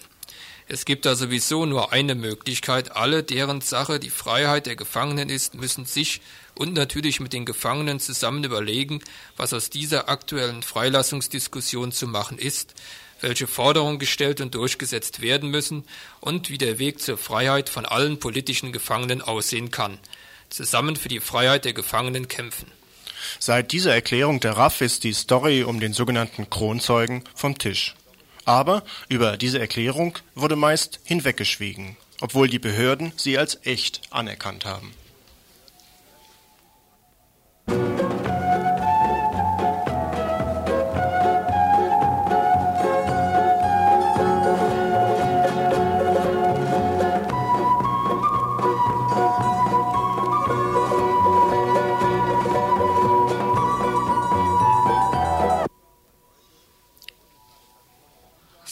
[0.67, 2.95] Es gibt da sowieso nur eine Möglichkeit.
[2.95, 6.21] Alle, deren Sache die Freiheit der Gefangenen ist, müssen sich
[6.55, 9.01] und natürlich mit den Gefangenen zusammen überlegen,
[9.35, 12.73] was aus dieser aktuellen Freilassungsdiskussion zu machen ist,
[13.21, 15.83] welche Forderungen gestellt und durchgesetzt werden müssen
[16.19, 19.97] und wie der Weg zur Freiheit von allen politischen Gefangenen aussehen kann.
[20.49, 22.71] Zusammen für die Freiheit der Gefangenen kämpfen.
[23.39, 27.95] Seit dieser Erklärung der RAF ist die Story um den sogenannten Kronzeugen vom Tisch.
[28.45, 34.93] Aber über diese Erklärung wurde meist hinweggeschwiegen, obwohl die Behörden sie als echt anerkannt haben.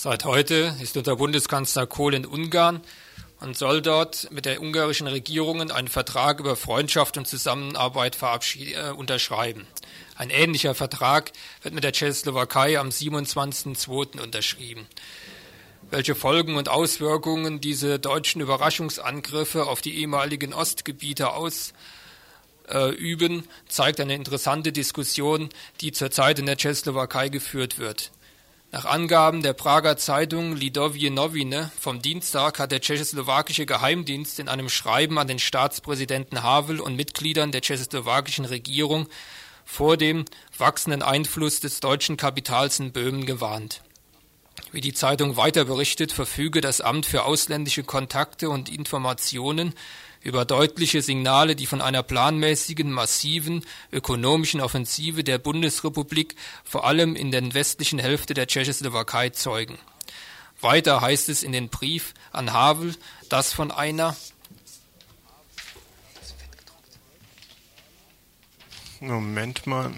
[0.09, 2.81] Seit heute ist unter Bundeskanzler Kohl in Ungarn
[3.41, 9.67] und soll dort mit der ungarischen Regierung einen Vertrag über Freundschaft und Zusammenarbeit äh, unterschreiben.
[10.15, 14.19] Ein ähnlicher Vertrag wird mit der Tschechoslowakei am 27.02.
[14.19, 14.87] unterschrieben.
[15.91, 21.73] Welche Folgen und Auswirkungen diese deutschen Überraschungsangriffe auf die ehemaligen Ostgebiete ausüben,
[23.67, 25.49] zeigt eine interessante Diskussion,
[25.81, 28.09] die zurzeit in der Tschechoslowakei geführt wird.
[28.71, 34.69] Nach Angaben der Prager Zeitung Lidovje Novine vom Dienstag hat der tschechoslowakische Geheimdienst in einem
[34.69, 39.07] Schreiben an den Staatspräsidenten Havel und Mitgliedern der tschechoslowakischen Regierung
[39.65, 43.81] vor dem wachsenden Einfluss des deutschen Kapitals in Böhmen gewarnt.
[44.71, 49.73] Wie die Zeitung weiter berichtet, verfüge das Amt für ausländische Kontakte und Informationen
[50.21, 57.31] über deutliche Signale, die von einer planmäßigen, massiven ökonomischen Offensive der Bundesrepublik vor allem in
[57.31, 59.77] der westlichen Hälfte der Tschechoslowakei zeugen.
[60.61, 62.95] Weiter heißt es in den Brief an Havel,
[63.29, 64.15] dass von einer
[68.99, 69.93] Moment mal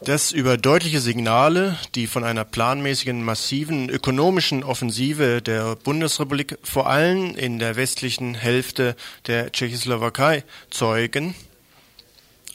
[0.00, 7.34] dass über deutliche Signale, die von einer planmäßigen, massiven ökonomischen Offensive der Bundesrepublik vor allem
[7.34, 11.34] in der westlichen Hälfte der Tschechoslowakei zeugen,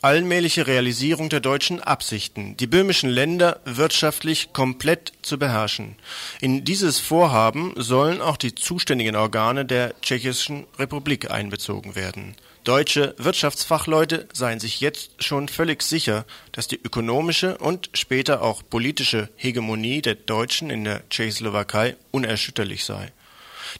[0.03, 5.95] allmähliche Realisierung der deutschen Absichten, die böhmischen Länder wirtschaftlich komplett zu beherrschen.
[6.41, 12.35] In dieses Vorhaben sollen auch die zuständigen Organe der Tschechischen Republik einbezogen werden.
[12.65, 19.29] Deutsche Wirtschaftsfachleute seien sich jetzt schon völlig sicher, dass die ökonomische und später auch politische
[19.35, 23.11] Hegemonie der Deutschen in der Tschechoslowakei unerschütterlich sei.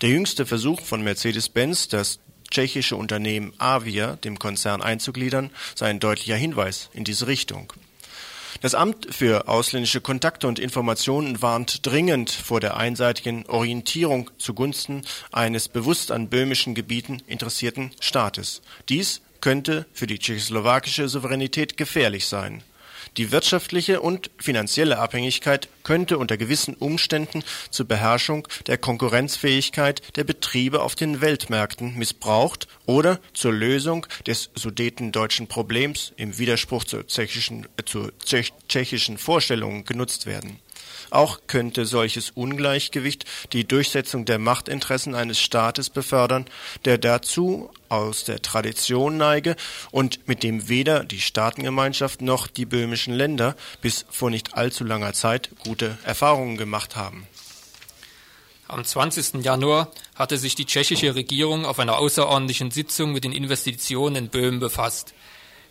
[0.01, 2.19] Der jüngste Versuch von Mercedes-Benz, das
[2.53, 7.73] tschechische Unternehmen Avia dem Konzern einzugliedern, sei ein deutlicher Hinweis in diese Richtung.
[8.61, 15.01] Das Amt für ausländische Kontakte und Informationen warnt dringend vor der einseitigen Orientierung zugunsten
[15.33, 18.61] eines bewusst an böhmischen Gebieten interessierten Staates.
[18.87, 22.63] Dies könnte für die tschechoslowakische Souveränität gefährlich sein.
[23.17, 30.81] Die wirtschaftliche und finanzielle Abhängigkeit könnte unter gewissen Umständen zur Beherrschung der Konkurrenzfähigkeit der Betriebe
[30.81, 37.83] auf den Weltmärkten missbraucht oder zur Lösung des sudetendeutschen Problems im Widerspruch zu tschechischen, äh,
[37.85, 38.09] zu
[38.67, 40.59] tschechischen Vorstellungen genutzt werden
[41.13, 46.45] auch könnte solches Ungleichgewicht die Durchsetzung der Machtinteressen eines Staates befördern,
[46.85, 49.55] der dazu aus der Tradition neige
[49.91, 55.13] und mit dem weder die Staatengemeinschaft noch die böhmischen Länder bis vor nicht allzu langer
[55.13, 57.27] Zeit gute Erfahrungen gemacht haben.
[58.67, 59.43] Am 20.
[59.43, 64.59] Januar hatte sich die tschechische Regierung auf einer außerordentlichen Sitzung mit den Investitionen in Böhmen
[64.59, 65.13] befasst.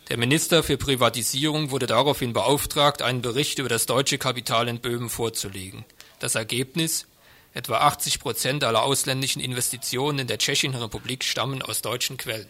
[0.09, 5.09] Der Minister für Privatisierung wurde daraufhin beauftragt, einen Bericht über das deutsche Kapital in Böhmen
[5.09, 5.85] vorzulegen.
[6.19, 7.07] Das Ergebnis
[7.55, 12.49] Etwa 80 Prozent aller ausländischen Investitionen in der Tschechischen Republik stammen aus deutschen Quellen.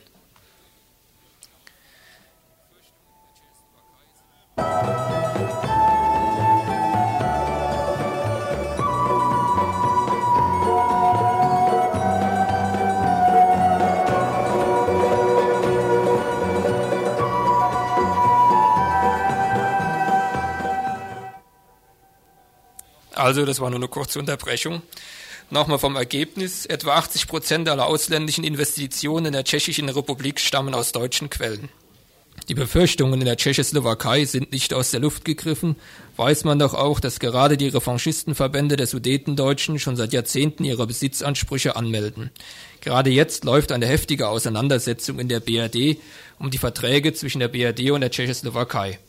[23.24, 24.82] Also, das war nur eine kurze Unterbrechung.
[25.50, 26.66] Nochmal vom Ergebnis.
[26.66, 31.70] Etwa 80 Prozent aller ausländischen Investitionen in der Tschechischen Republik stammen aus deutschen Quellen.
[32.50, 35.78] Die Befürchtungen in der Tschechoslowakei sind nicht aus der Luft gegriffen,
[36.18, 41.78] weiß man doch auch, dass gerade die Revancchistenverbände der Sudetendeutschen schon seit Jahrzehnten ihre Besitzansprüche
[41.78, 42.30] anmelden.
[42.82, 45.98] Gerade jetzt läuft eine heftige Auseinandersetzung in der BRD
[46.40, 49.00] um die Verträge zwischen der BRD und der Tschechoslowakei.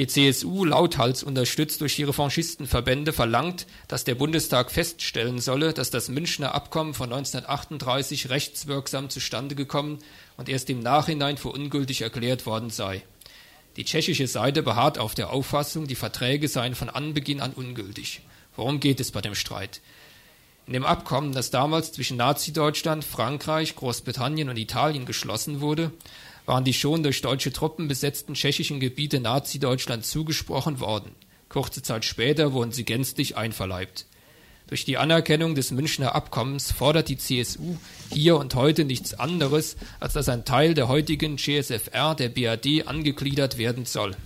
[0.00, 6.08] Die CSU, lauthals unterstützt durch ihre Franchistenverbände, verlangt, dass der Bundestag feststellen solle, dass das
[6.08, 9.98] Münchner Abkommen von 1938 rechtswirksam zustande gekommen
[10.38, 13.02] und erst im Nachhinein für ungültig erklärt worden sei.
[13.76, 18.22] Die tschechische Seite beharrt auf der Auffassung, die Verträge seien von Anbeginn an ungültig.
[18.56, 19.82] Worum geht es bei dem Streit?
[20.66, 25.92] In dem Abkommen, das damals zwischen Nazi-Deutschland, Frankreich, Großbritannien und Italien geschlossen wurde,
[26.50, 31.12] waren die schon durch deutsche Truppen besetzten tschechischen Gebiete Nazi-Deutschland zugesprochen worden.
[31.48, 34.04] Kurze Zeit später wurden sie gänzlich einverleibt.
[34.66, 37.76] Durch die Anerkennung des Münchner Abkommens fordert die CSU
[38.12, 43.56] hier und heute nichts anderes, als dass ein Teil der heutigen GSFR der BRD angegliedert
[43.56, 44.16] werden soll.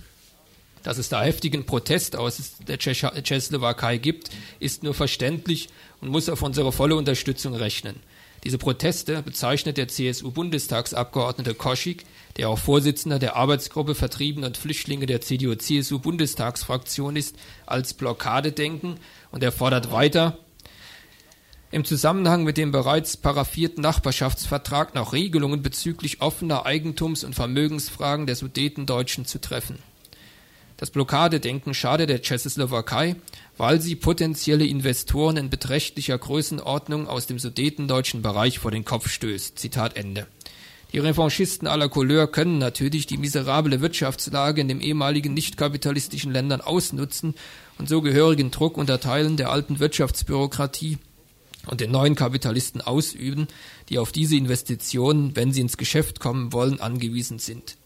[0.81, 5.69] Dass es da heftigen Protest aus der Tschechoslowakei gibt, ist nur verständlich
[6.01, 7.99] und muss auf unsere volle Unterstützung rechnen.
[8.45, 12.05] Diese Proteste bezeichnet der CSU-Bundestagsabgeordnete Koschik,
[12.37, 18.97] der auch Vorsitzender der Arbeitsgruppe Vertriebene und Flüchtlinge der CDU-CSU-Bundestagsfraktion ist, als Blockadedenken
[19.31, 20.37] und er fordert weiter,
[21.71, 28.35] im Zusammenhang mit dem bereits paraffierten Nachbarschaftsvertrag noch Regelungen bezüglich offener Eigentums- und Vermögensfragen der
[28.35, 29.79] Sudetendeutschen zu treffen.
[30.77, 33.15] Das Blockadedenken schadet der Tschechoslowakei,
[33.57, 39.57] weil sie potenzielle Investoren in beträchtlicher Größenordnung aus dem sudetendeutschen Bereich vor den Kopf stößt.
[39.57, 40.27] Zitat Ende.
[40.91, 47.35] Die Revanchisten aller Couleur können natürlich die miserable Wirtschaftslage in den ehemaligen nicht-kapitalistischen Ländern ausnutzen
[47.77, 50.97] und so gehörigen Druck unter Teilen der alten Wirtschaftsbürokratie
[51.67, 53.47] und den neuen Kapitalisten ausüben,
[53.89, 57.77] die auf diese Investitionen, wenn sie ins Geschäft kommen wollen, angewiesen sind.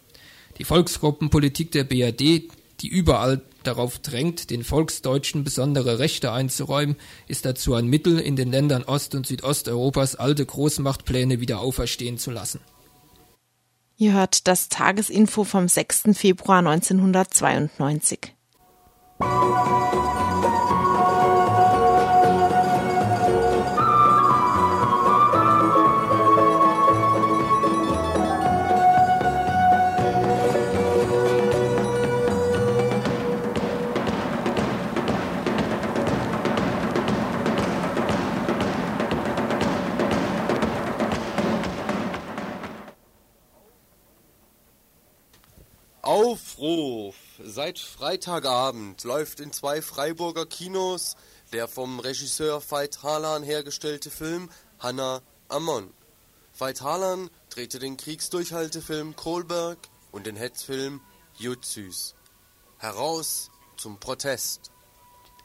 [0.57, 2.43] Die Volksgruppenpolitik der BRD,
[2.81, 6.95] die überall darauf drängt, den Volksdeutschen besondere Rechte einzuräumen,
[7.27, 12.31] ist dazu ein Mittel, in den Ländern Ost- und Südosteuropas alte Großmachtpläne wieder auferstehen zu
[12.31, 12.59] lassen.
[13.97, 16.11] Ihr hört das Tagesinfo vom 6.
[16.13, 18.33] Februar 1992.
[46.09, 47.13] Aufruf!
[47.37, 51.15] Seit Freitagabend läuft in zwei Freiburger Kinos
[51.53, 55.93] der vom Regisseur Veit Harlan hergestellte Film Hanna Ammon.
[56.57, 59.77] Veit Harlan drehte den Kriegsdurchhaltefilm Kohlberg
[60.11, 60.99] und den Hetzfilm
[61.37, 62.15] Jutsüs.
[62.79, 64.71] Heraus zum Protest!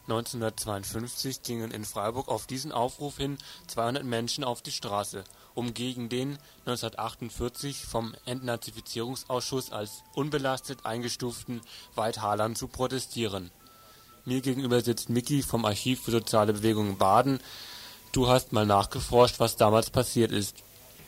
[0.05, 5.24] 1952 gingen in Freiburg auf diesen Aufruf hin 200 Menschen auf die Straße
[5.55, 11.61] um gegen den 1948 vom Entnazifizierungsausschuss als unbelastet eingestuften
[11.95, 13.51] Waldharlan zu protestieren.
[14.25, 17.40] Mir gegenüber sitzt Miki vom Archiv für soziale Bewegungen Baden.
[18.12, 20.62] Du hast mal nachgeforscht, was damals passiert ist.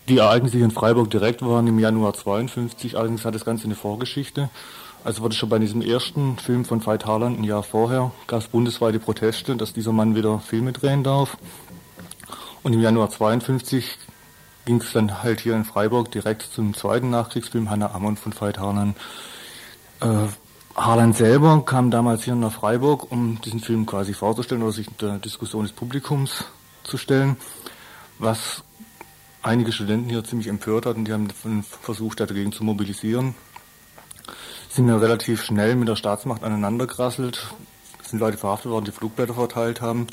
[0.08, 4.50] Die Ereignisse in Freiburg direkt waren im Januar 52, allerdings hat das Ganze eine Vorgeschichte.
[5.02, 8.48] Also wurde schon bei diesem ersten Film von Veit Harlan ein Jahr vorher, gab es
[8.48, 11.36] bundesweite Proteste, dass dieser Mann wieder Filme drehen darf.
[12.62, 13.98] Und im Januar 52
[14.66, 18.58] ging es dann halt hier in Freiburg direkt zum zweiten Nachkriegsfilm Hannah Ammon von Veit
[18.58, 18.94] Harlan.
[20.00, 20.26] Äh,
[20.74, 25.18] Harlan selber kam damals hier nach Freiburg, um diesen Film quasi vorzustellen oder sich der
[25.18, 26.44] Diskussion des Publikums
[26.82, 27.36] zu stellen,
[28.18, 28.62] was
[29.40, 31.30] einige Studenten hier ziemlich empört hat und die haben
[31.62, 33.34] versucht, dagegen zu mobilisieren.
[34.68, 37.46] Sind ja relativ schnell mit der Staatsmacht aneinandergerasselt,
[38.02, 40.08] sind Leute verhaftet worden, die Flugblätter verteilt haben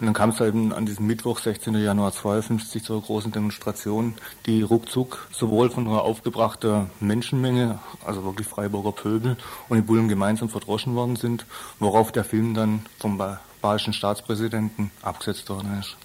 [0.00, 1.74] und dann kam es eben an diesem Mittwoch, 16.
[1.74, 4.14] Januar 52, zur großen Demonstration,
[4.46, 9.36] die ruckzuck sowohl von einer aufgebrachten Menschenmenge, also wirklich Freiburger Pöbel,
[9.68, 11.44] und die Bullen gemeinsam verdroschen worden sind,
[11.78, 13.22] worauf der Film dann vom
[13.60, 15.96] bayerischen Staatspräsidenten abgesetzt worden ist.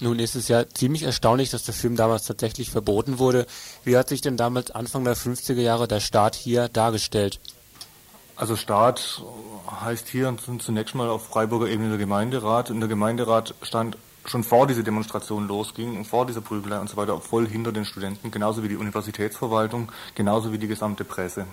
[0.00, 3.46] Nun ist es ja ziemlich erstaunlich, dass der Film damals tatsächlich verboten wurde.
[3.84, 7.40] Wie hat sich denn damals Anfang der 50er Jahre der Staat hier dargestellt?
[8.38, 9.20] Also Staat
[9.80, 12.70] heißt hier zunächst mal auf Freiburger Ebene der Gemeinderat.
[12.70, 16.96] Und der Gemeinderat stand schon vor diese Demonstration losging und vor dieser Prügelei und so
[16.96, 21.46] weiter voll hinter den Studenten, genauso wie die Universitätsverwaltung, genauso wie die gesamte Presse.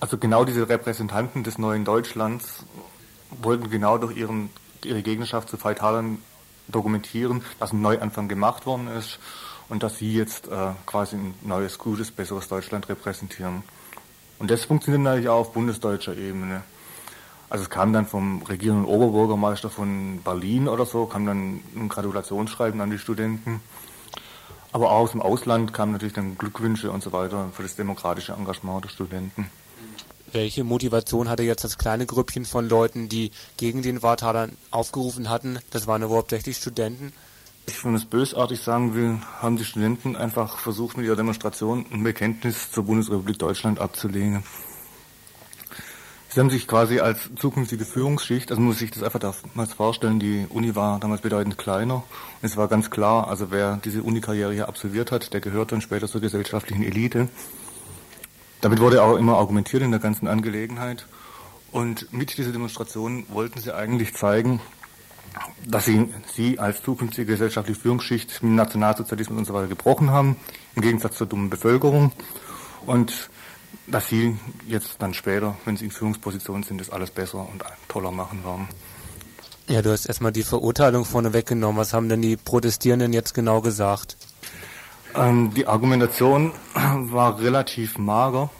[0.00, 2.64] Also genau diese Repräsentanten des neuen Deutschlands
[3.40, 4.50] wollten genau durch ihren,
[4.82, 6.18] ihre Gegnerschaft zu Freitalern
[6.66, 9.20] dokumentieren, dass ein Neuanfang gemacht worden ist
[9.68, 13.62] und dass sie jetzt äh, quasi ein neues, gutes, besseres Deutschland repräsentieren.
[14.38, 16.62] Und das funktioniert natürlich auch auf bundesdeutscher Ebene.
[17.50, 22.80] Also es kam dann vom regierenden Oberbürgermeister von Berlin oder so, kam dann ein Gratulationsschreiben
[22.80, 23.60] an die Studenten.
[24.72, 28.32] Aber auch aus dem Ausland kamen natürlich dann Glückwünsche und so weiter für das demokratische
[28.32, 29.48] Engagement der Studenten.
[30.32, 35.60] Welche Motivation hatte jetzt das kleine Grüppchen von Leuten, die gegen den Wartaler aufgerufen hatten?
[35.70, 37.12] Das waren überhaupt hauptsächlich Studenten.
[37.82, 42.70] Wenn es bösartig sagen will, haben die Studenten einfach versucht, mit ihrer Demonstration ein Bekenntnis
[42.70, 44.42] zur Bundesrepublik Deutschland abzulegen.
[46.28, 50.46] Sie haben sich quasi als zukünftige Führungsschicht, also muss sich das einfach damals vorstellen, die
[50.48, 52.02] Uni war damals bedeutend kleiner.
[52.42, 56.08] Es war ganz klar, also wer diese Unikarriere hier absolviert hat, der gehört dann später
[56.08, 57.28] zur gesellschaftlichen Elite.
[58.60, 61.06] Damit wurde auch immer argumentiert in der ganzen Angelegenheit.
[61.70, 64.60] Und mit dieser Demonstration wollten sie eigentlich zeigen,
[65.66, 70.36] dass sie, sie als zukünftige gesellschaftliche Führungsschicht mit Nationalsozialismus und so weiter gebrochen haben,
[70.74, 72.12] im Gegensatz zur dummen Bevölkerung.
[72.86, 73.30] Und
[73.86, 78.10] dass sie jetzt dann später, wenn sie in Führungspositionen sind, das alles besser und toller
[78.10, 78.68] machen werden.
[79.68, 81.78] Ja, du hast erstmal die Verurteilung vorne weggenommen.
[81.78, 84.16] Was haben denn die Protestierenden jetzt genau gesagt?
[85.14, 88.50] Ähm, die Argumentation war relativ mager.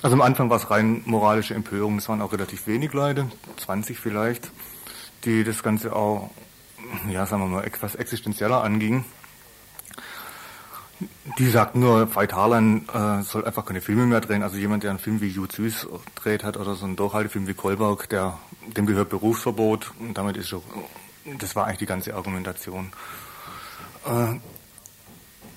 [0.00, 1.98] Also am Anfang war es rein moralische Empörung.
[1.98, 4.50] Es waren auch relativ wenig Leute, 20 vielleicht,
[5.24, 6.30] die das Ganze auch,
[7.08, 9.04] ja, sagen wir mal, etwas existenzieller anging.
[11.38, 14.42] Die sagten nur, Veit Harlan äh, soll einfach keine Filme mehr drehen.
[14.42, 17.54] Also jemand, der einen Film wie Jud Süß dreht hat oder so einen Durchhaltefilm wie
[17.54, 18.38] Kolberg, der,
[18.76, 19.92] dem gehört Berufsverbot.
[19.98, 20.62] Und damit ist schon,
[21.38, 22.92] das war eigentlich die ganze Argumentation.
[24.04, 24.38] Äh,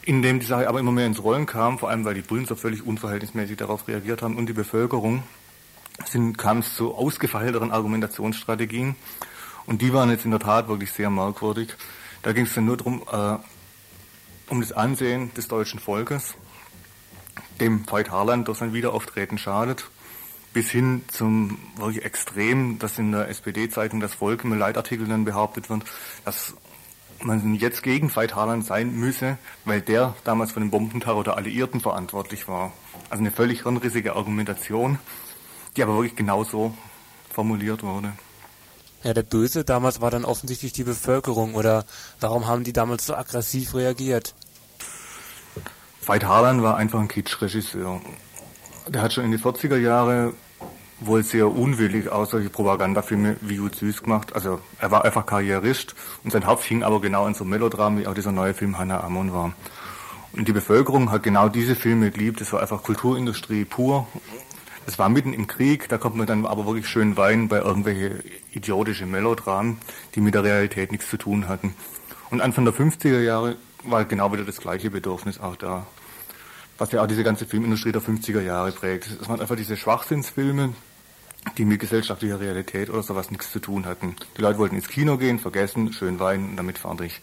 [0.04, 2.56] indem die Sache aber immer mehr ins Rollen kam, vor allem weil die Bullen so
[2.56, 5.24] völlig unverhältnismäßig darauf reagiert haben und die Bevölkerung,
[6.06, 8.96] sind, kam es zu ausgefeilteren Argumentationsstrategien.
[9.68, 11.74] Und die waren jetzt in der Tat wirklich sehr merkwürdig.
[12.22, 13.38] Da ging es dann nur darum, äh,
[14.50, 16.36] um das Ansehen des deutschen Volkes,
[17.60, 19.90] dem Veit Harland durch sein Wiederauftreten schadet,
[20.54, 25.70] bis hin zum wirklich Extrem, dass in der SPD-Zeitung das Volk im Leitartikel dann behauptet
[25.70, 25.84] wird,
[26.24, 26.56] dass
[27.22, 31.82] man jetzt gegen Veit Harland sein müsse, weil der damals für den Bombenterror der Alliierten
[31.82, 32.72] verantwortlich war.
[33.10, 35.00] Also eine völlig hirnrissige Argumentation,
[35.76, 36.76] die aber wirklich genauso
[37.34, 38.14] formuliert wurde.
[39.06, 41.86] Ja, der Böse damals war dann offensichtlich die Bevölkerung, oder
[42.22, 44.34] warum haben die damals so aggressiv reagiert?
[46.04, 48.02] Veit Harlan war einfach ein Kitschregisseur.
[48.88, 50.34] Der hat schon in die 40er Jahre
[51.02, 54.34] wohl sehr unwillig auch solche Propagandafilme wie Jud Süß gemacht.
[54.34, 55.94] Also er war einfach Karrierist
[56.24, 59.04] und sein Hauptfilm hing aber genau in so Melodram, wie auch dieser neue Film Hannah
[59.04, 59.54] Ammon war.
[60.34, 62.42] Und die Bevölkerung hat genau diese Filme geliebt.
[62.42, 64.08] Das war einfach Kulturindustrie pur.
[64.86, 68.24] Das war mitten im Krieg, da konnte man dann aber wirklich schön weinen bei irgendwelche
[68.52, 69.80] idiotische Melodramen,
[70.14, 71.74] die mit der Realität nichts zu tun hatten.
[72.30, 75.88] Und Anfang der 50er Jahre war genau wieder das gleiche Bedürfnis auch da.
[76.78, 79.08] Was ja auch diese ganze Filmindustrie der 50er Jahre prägt.
[79.22, 80.74] Es waren einfach diese Schwachsinnsfilme,
[81.58, 84.16] die mit gesellschaftlicher Realität oder sowas nichts zu tun hatten.
[84.38, 87.22] Die Leute wollten ins Kino gehen, vergessen, schön weinen und damit fertig.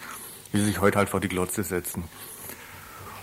[0.53, 2.05] Wie sie sich heute halt vor die Glotze setzen.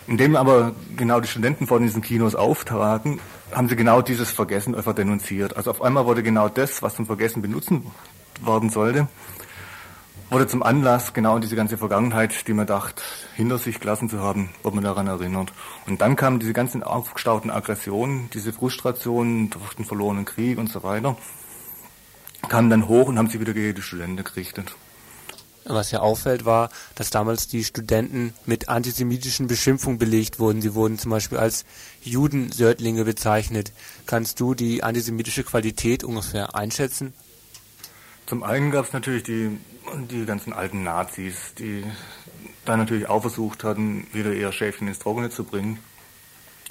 [0.07, 3.19] Indem aber genau die Studenten vor diesen Kinos auftraten,
[3.51, 5.55] haben sie genau dieses Vergessen einfach denunziert.
[5.55, 7.85] Also auf einmal wurde genau das, was zum Vergessen benutzen
[8.41, 9.07] worden sollte,
[10.29, 13.01] wurde zum Anlass, genau diese ganze Vergangenheit, die man dachte,
[13.35, 15.51] hinter sich gelassen zu haben, wurde man daran erinnert.
[15.87, 20.83] Und dann kamen diese ganzen aufgestauten Aggressionen, diese Frustrationen durch den verlorenen Krieg und so
[20.83, 21.17] weiter,
[22.47, 24.75] kamen dann hoch und haben sich wieder gegen die Studenten gerichtet.
[25.65, 30.61] Was ja auffällt, war, dass damals die Studenten mit antisemitischen Beschimpfungen belegt wurden.
[30.61, 31.65] Sie wurden zum Beispiel als
[32.01, 33.73] Judensördlinge bezeichnet.
[34.05, 37.13] Kannst du die antisemitische Qualität ungefähr einschätzen?
[38.25, 39.57] Zum einen gab es natürlich die,
[40.09, 41.83] die ganzen alten Nazis, die
[42.65, 45.79] da natürlich auch versucht hatten, wieder ihr Schäfchen ins Trockene zu bringen.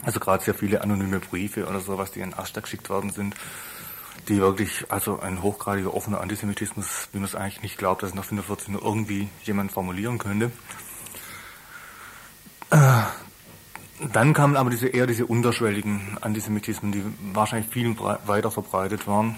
[0.04, 3.34] Also gerade sehr viele anonyme Briefe oder sowas, die in Aschta geschickt worden sind,
[4.28, 8.14] die wirklich, also ein hochgradiger offener Antisemitismus, wie man es eigentlich nicht glaubt, dass es
[8.14, 10.52] nach 45 nur irgendwie jemand formulieren könnte.
[14.12, 17.02] Dann kamen aber diese eher diese unterschwelligen Antisemitismen, die
[17.34, 17.96] wahrscheinlich viel
[18.26, 19.36] weiter verbreitet waren.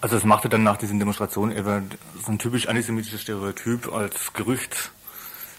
[0.00, 1.90] Also es machte dann nach diesen Demonstrationen eben
[2.24, 4.92] so ein typisch antisemitisches Stereotyp als Gerücht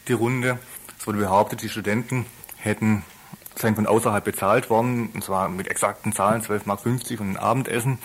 [0.08, 0.60] die Runde.
[0.98, 2.26] Es wurde behauptet, die Studenten
[2.58, 3.04] hätten
[3.56, 8.00] seien von außerhalb bezahlt worden, und zwar mit exakten Zahlen, 12,50 Mark und ein Abendessen.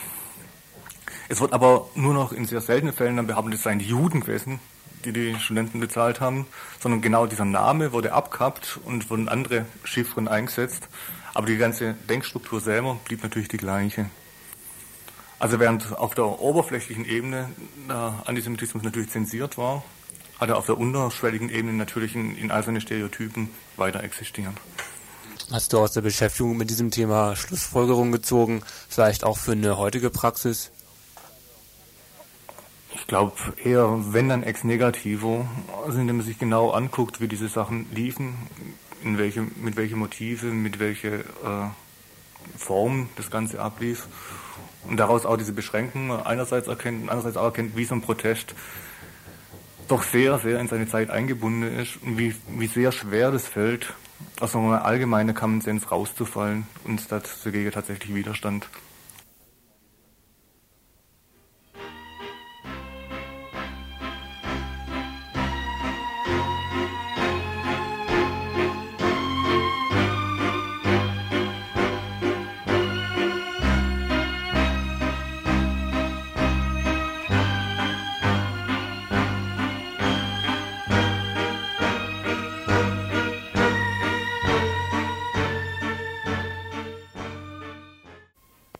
[1.28, 4.20] Es wird aber nur noch in sehr seltenen Fällen dann behauptet, es seien die Juden
[4.20, 4.58] gewesen,
[5.04, 6.46] die die Studenten bezahlt haben,
[6.80, 10.88] sondern genau dieser Name wurde abkappt und wurden andere Chiffren eingesetzt.
[11.34, 14.06] Aber die ganze Denkstruktur selber blieb natürlich die gleiche.
[15.38, 17.50] Also während auf der oberflächlichen Ebene
[17.88, 19.84] der Antisemitismus natürlich zensiert war,
[20.40, 24.56] hat er auf der unterschwelligen Ebene natürlich in, in all seine Stereotypen weiter existieren.
[25.50, 30.08] Hast du aus der Beschäftigung mit diesem Thema Schlussfolgerungen gezogen, vielleicht auch für eine heutige
[30.08, 30.70] Praxis?
[32.94, 35.46] Ich glaube eher, wenn dann ex negativo,
[35.84, 38.34] also indem man sich genau anguckt, wie diese Sachen liefen,
[39.02, 41.70] in welche, mit welchen Motiven, mit welcher äh,
[42.56, 44.06] Form das Ganze ablief.
[44.88, 48.54] Und daraus auch diese Beschränkungen einerseits erkennt und andererseits auch erkennt, wie so ein Protest
[49.88, 53.92] doch sehr, sehr in seine Zeit eingebunden ist und wie, wie sehr schwer das fällt,
[54.40, 58.68] aus so einem allgemeinen Common rauszufallen und dagegen tatsächlich Widerstand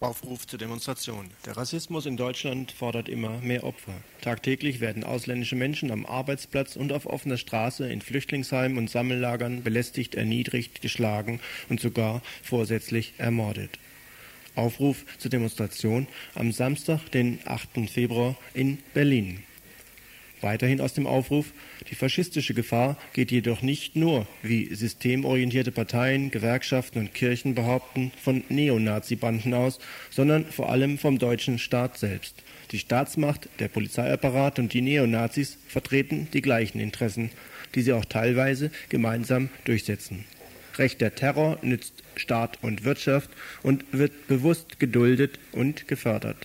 [0.05, 1.31] Aufruf zur Demonstration.
[1.47, 3.95] Der Rassismus in Deutschland fordert immer mehr Opfer.
[4.21, 10.15] Tagtäglich werden ausländische Menschen am Arbeitsplatz und auf offener Straße in Flüchtlingsheimen und Sammellagern belästigt,
[10.15, 11.41] erniedrigt, geschlagen
[11.71, 13.79] und sogar vorsätzlich ermordet.
[14.55, 17.89] Aufruf zur Demonstration am Samstag, den 8.
[17.91, 19.43] Februar in Berlin.
[20.45, 21.55] Weiterhin aus dem Aufruf,
[21.89, 28.45] die faschistische Gefahr geht jedoch nicht nur, wie systemorientierte Parteien, Gewerkschaften und Kirchen behaupten, von
[28.51, 29.79] Neonazi-Banden aus,
[30.11, 32.43] sondern vor allem vom deutschen Staat selbst.
[32.73, 37.31] Die Staatsmacht, der Polizeiapparat und die Neonazis vertreten die gleichen Interessen,
[37.75, 40.27] die sie auch teilweise gemeinsam durchsetzen.
[40.77, 43.31] Rechter Terror nützt Staat und Wirtschaft
[43.63, 46.37] und wird bewusst geduldet und gefördert.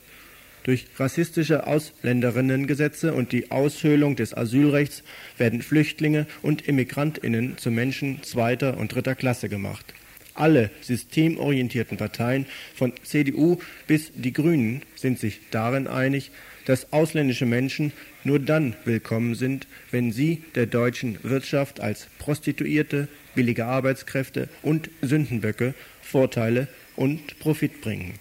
[0.63, 5.03] Durch rassistische Ausländerinnengesetze und die Aushöhlung des Asylrechts
[5.37, 9.93] werden Flüchtlinge und Immigrantinnen zu Menschen zweiter und dritter Klasse gemacht.
[10.35, 13.57] Alle systemorientierten Parteien von CDU
[13.87, 16.31] bis die Grünen sind sich darin einig,
[16.65, 17.91] dass ausländische Menschen
[18.23, 25.73] nur dann willkommen sind, wenn sie der deutschen Wirtschaft als Prostituierte, billige Arbeitskräfte und Sündenböcke
[26.01, 28.13] Vorteile und Profit bringen.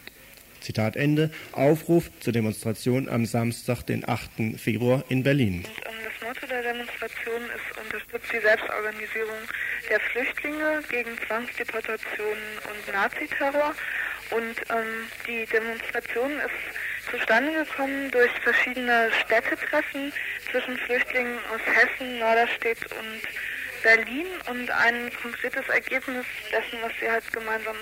[0.68, 1.30] Zitat Ende.
[1.52, 4.60] Aufruf zur Demonstration am Samstag, den 8.
[4.60, 5.64] Februar in Berlin.
[5.64, 9.40] Das Motto der Demonstration ist unterstützt die Selbstorganisierung
[9.88, 13.74] der Flüchtlinge gegen Zwangsdeportationen und Naziterror.
[14.30, 20.12] Und ähm, die Demonstration ist zustande gekommen durch verschiedene Städtetreffen
[20.50, 23.22] zwischen Flüchtlingen aus Hessen, Norderstedt und
[23.82, 27.76] Berlin und ein konkretes Ergebnis dessen, was sie halt gemeinsam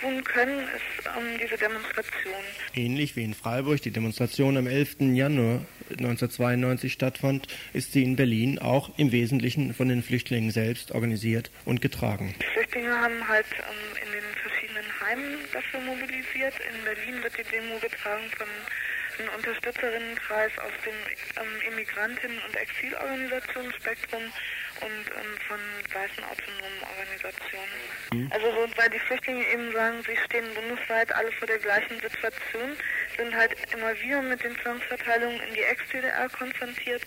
[0.00, 2.42] tun können, ist ähm, diese Demonstration.
[2.74, 4.96] Ähnlich wie in Freiburg die Demonstration am 11.
[5.14, 11.50] Januar 1992 stattfand, ist sie in Berlin auch im Wesentlichen von den Flüchtlingen selbst organisiert
[11.64, 12.34] und getragen.
[12.40, 16.54] Die Flüchtlinge haben halt ähm, in den verschiedenen Heimen dafür mobilisiert.
[16.72, 18.48] In Berlin wird die Demo getragen von
[19.18, 20.94] einem Unterstützerinnenkreis aus dem
[21.42, 23.72] ähm, Immigrantinnen- und Exilorganisationen
[24.82, 25.60] Und ähm, von
[25.94, 27.78] weißen autonomen Organisationen.
[28.12, 28.32] Mhm.
[28.32, 32.76] Also so, weil die Flüchtlinge eben sagen, sie stehen bundesweit alle vor der gleichen Situation,
[33.16, 37.02] sind halt immer wieder mit den Zwangsverteilungen in die Ex-DDR konfrontiert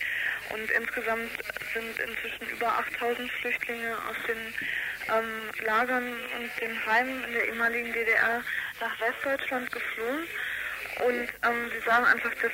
[0.49, 1.31] und insgesamt
[1.73, 4.53] sind inzwischen über 8000 Flüchtlinge aus den
[5.09, 8.43] ähm, Lagern und den Heimen in der ehemaligen DDR
[8.79, 10.27] nach Westdeutschland geflohen.
[11.05, 12.51] Und ähm, sie sagen einfach, dass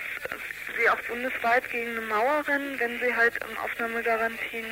[0.78, 4.66] sie auch bundesweit gegen eine Mauer rennen, wenn sie halt ähm, Aufnahmegarantien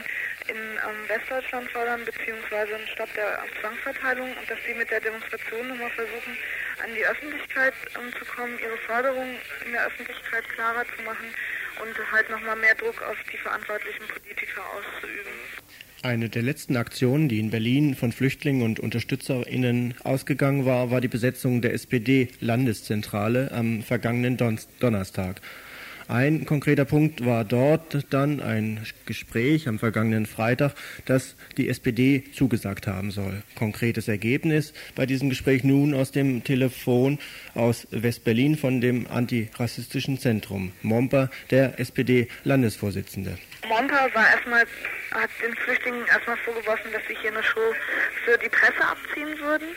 [0.49, 5.67] in ähm, Westdeutschland fordern, beziehungsweise einen Stopp der Zwangsverteilung und dass sie mit der Demonstration
[5.67, 6.33] nochmal versuchen,
[6.83, 11.29] an die Öffentlichkeit ähm, zu kommen, ihre Forderungen in der Öffentlichkeit klarer zu machen
[11.81, 15.33] und halt nochmal mehr Druck auf die verantwortlichen Politiker auszuüben.
[16.01, 21.09] Eine der letzten Aktionen, die in Berlin von Flüchtlingen und UnterstützerInnen ausgegangen war, war die
[21.09, 25.41] Besetzung der SPD-Landeszentrale am vergangenen Don Donnerstag.
[26.09, 30.73] Ein konkreter Punkt war dort dann ein Gespräch am vergangenen Freitag,
[31.05, 33.43] das die SPD zugesagt haben soll.
[33.53, 37.19] Konkretes Ergebnis bei diesem Gespräch nun aus dem Telefon
[37.53, 40.71] aus West-Berlin von dem antirassistischen Zentrum.
[40.81, 43.37] Momper, der SPD-Landesvorsitzende.
[43.67, 44.65] Momper war erstmal,
[45.11, 47.73] hat den Flüchtlingen erstmal vorgeworfen, dass sie hier eine Show
[48.25, 49.75] für die Presse abziehen würden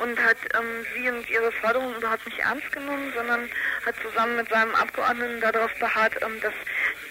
[0.00, 3.48] und hat ähm, sie und ihre Forderungen überhaupt nicht ernst genommen, sondern
[3.86, 6.54] hat zusammen mit seinem Abgeordneten darauf beharrt, ähm, dass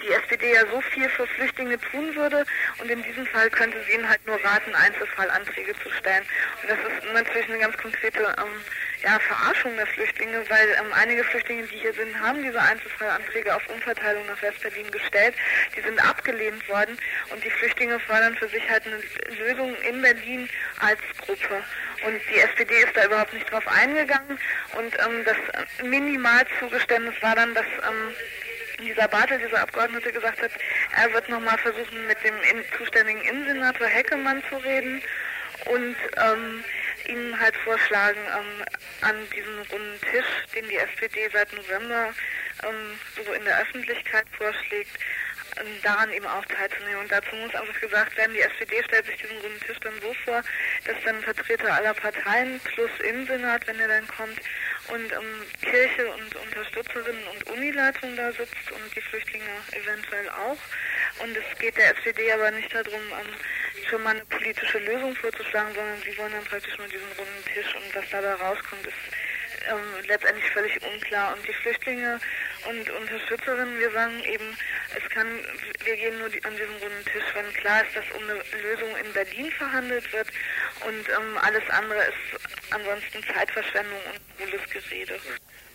[0.04, 2.46] die SPD ja so viel für Flüchtlinge tun würde
[2.80, 6.26] und in diesem Fall könnte sie ihnen halt nur raten, Einzelfallanträge zu stellen.
[6.62, 8.62] Und das ist natürlich eine ganz konkrete ähm,
[9.04, 13.68] ja, Verarschung der Flüchtlinge, weil ähm, einige Flüchtlinge, die hier sind, haben diese Einzelfallanträge auf
[13.70, 15.36] Umverteilung nach Westberlin gestellt.
[15.76, 16.98] Die sind abgelehnt worden
[17.30, 19.00] und die Flüchtlinge fordern für sich halt eine
[19.38, 20.50] Lösung in Berlin
[20.80, 21.64] als Gruppe.
[22.06, 24.40] Und die SPD ist da überhaupt nicht drauf eingegangen
[24.78, 25.38] und ähm, das
[25.84, 28.14] Minimalzugeständnis war dann, dass ähm,
[28.86, 30.52] dieser Bartel, dieser Abgeordnete, gesagt hat,
[30.96, 35.02] er wird nochmal versuchen, mit dem in, zuständigen Innensenator Heckemann zu reden
[35.66, 36.64] und ähm,
[37.08, 38.66] ihm halt vorschlagen, ähm,
[39.02, 40.26] an diesem runden Tisch,
[40.56, 42.14] den die SPD seit November
[42.64, 44.98] ähm, so in der Öffentlichkeit vorschlägt,
[45.58, 47.02] ähm, daran eben auch teilzunehmen.
[47.02, 50.14] Und dazu muss einfach gesagt werden, die SPD stellt sich diesen runden Tisch dann so
[50.26, 50.42] vor,
[50.86, 54.40] dass dann Vertreter aller Parteien plus Innensenat, wenn er dann kommt,
[54.90, 60.58] und ähm, Kirche und Unterstützerinnen und Unileitung da sitzt und die Flüchtlinge eventuell auch.
[61.20, 63.34] Und es geht der SPD aber nicht darum, ähm,
[63.90, 67.76] schon mal eine politische Lösung vorzuschlagen, sondern sie wollen dann praktisch nur diesen runden Tisch
[67.76, 68.98] und was dabei rauskommt, ist
[69.70, 71.34] ähm, letztendlich völlig unklar.
[71.36, 72.20] Und die Flüchtlinge
[72.70, 74.58] und Unterstützerinnen, wir sagen eben,
[74.96, 75.28] es kann,
[75.84, 78.96] wir gehen nur die, an diesen runden Tisch, wenn klar ist, dass um eine Lösung
[78.98, 80.28] in Berlin verhandelt wird
[80.86, 85.20] und ähm, alles andere ist ansonsten Zeitverschwendung und hohles Gerede.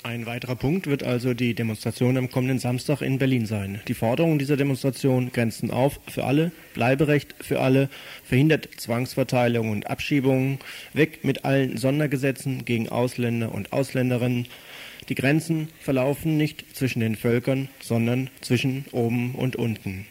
[0.05, 3.81] Ein weiterer Punkt wird also die Demonstration am kommenden Samstag in Berlin sein.
[3.89, 7.91] Die Forderungen dieser Demonstration grenzen auf für alle, Bleiberecht für alle,
[8.23, 10.61] verhindert Zwangsverteilung und Abschiebungen,
[10.95, 14.47] weg mit allen Sondergesetzen gegen Ausländer und Ausländerinnen.
[15.09, 20.07] Die Grenzen verlaufen nicht zwischen den Völkern, sondern zwischen oben und unten.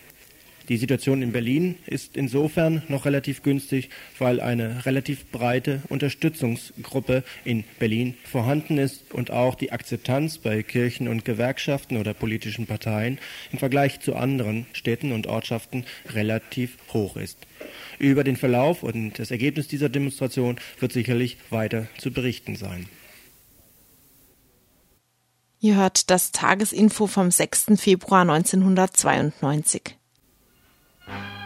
[0.70, 3.90] Die Situation in Berlin ist insofern noch relativ günstig,
[4.20, 11.08] weil eine relativ breite Unterstützungsgruppe in Berlin vorhanden ist und auch die Akzeptanz bei Kirchen
[11.08, 13.18] und Gewerkschaften oder politischen Parteien
[13.54, 17.38] im Vergleich zu anderen Städten und Ortschaften relativ hoch ist.
[17.98, 22.90] Über den Verlauf und das Ergebnis dieser Demonstration wird sicherlich weiter zu berichten sein.
[25.60, 27.72] Ihr hört das Tagesinfo vom 6.
[27.78, 29.97] Februar 1992.
[31.08, 31.37] Bye.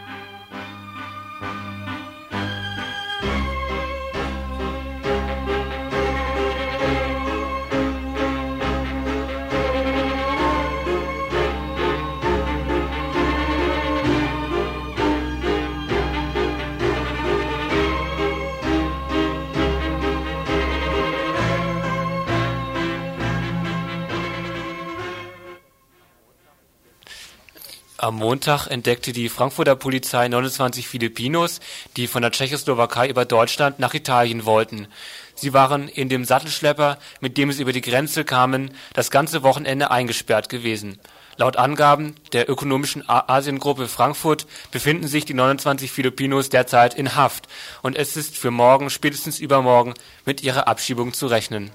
[28.02, 31.60] Am Montag entdeckte die Frankfurter Polizei 29 Filipinos,
[31.98, 34.88] die von der Tschechoslowakei über Deutschland nach Italien wollten.
[35.36, 39.92] Sie waren in dem Sattelschlepper, mit dem sie über die Grenze kamen, das ganze Wochenende
[39.92, 41.00] eingesperrt gewesen.
[41.38, 47.48] Laut Angaben der Ökonomischen Asiengruppe Frankfurt befinden sich die 29 Filipinos derzeit in Haft
[47.84, 49.94] und es ist für morgen, spätestens übermorgen,
[50.26, 51.70] mit ihrer Abschiebung zu rechnen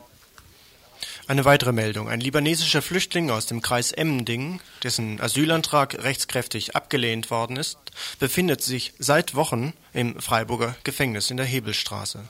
[1.29, 2.09] eine weitere Meldung.
[2.09, 7.79] Ein libanesischer Flüchtling aus dem Kreis Emmendingen, dessen Asylantrag rechtskräftig abgelehnt worden ist,
[8.19, 12.21] befindet sich seit Wochen im Freiburger Gefängnis in der Hebelstraße.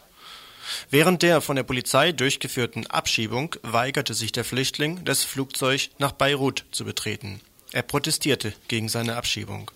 [0.90, 6.64] Während der von der Polizei durchgeführten Abschiebung weigerte sich der Flüchtling, das Flugzeug nach Beirut
[6.72, 7.40] zu betreten.
[7.72, 9.70] Er protestierte gegen seine Abschiebung.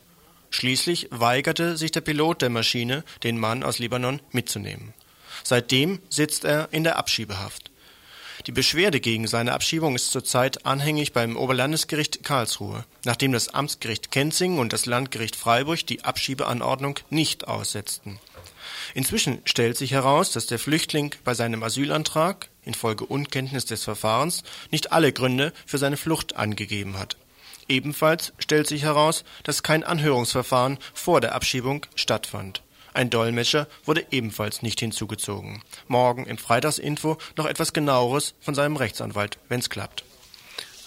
[0.51, 4.95] Schließlich weigerte sich der Pilot der Maschine, den Mann aus Libanon mitzunehmen.
[5.45, 7.71] Seitdem sitzt er in der Abschiebehaft.
[8.47, 14.59] Die Beschwerde gegen seine Abschiebung ist zurzeit anhängig beim Oberlandesgericht Karlsruhe, nachdem das Amtsgericht Kenzingen
[14.59, 18.19] und das Landgericht Freiburg die Abschiebeanordnung nicht aussetzten.
[18.95, 24.93] Inzwischen stellt sich heraus, dass der Flüchtling bei seinem Asylantrag infolge Unkenntnis des Verfahrens nicht
[24.93, 27.17] alle Gründe für seine Flucht angegeben hat.
[27.69, 32.63] Ebenfalls stellt sich heraus, dass kein Anhörungsverfahren vor der Abschiebung stattfand.
[32.93, 35.63] Ein Dolmetscher wurde ebenfalls nicht hinzugezogen.
[35.87, 40.05] Morgen im Freitagsinfo noch etwas genaueres von seinem Rechtsanwalt, wenn's klappt.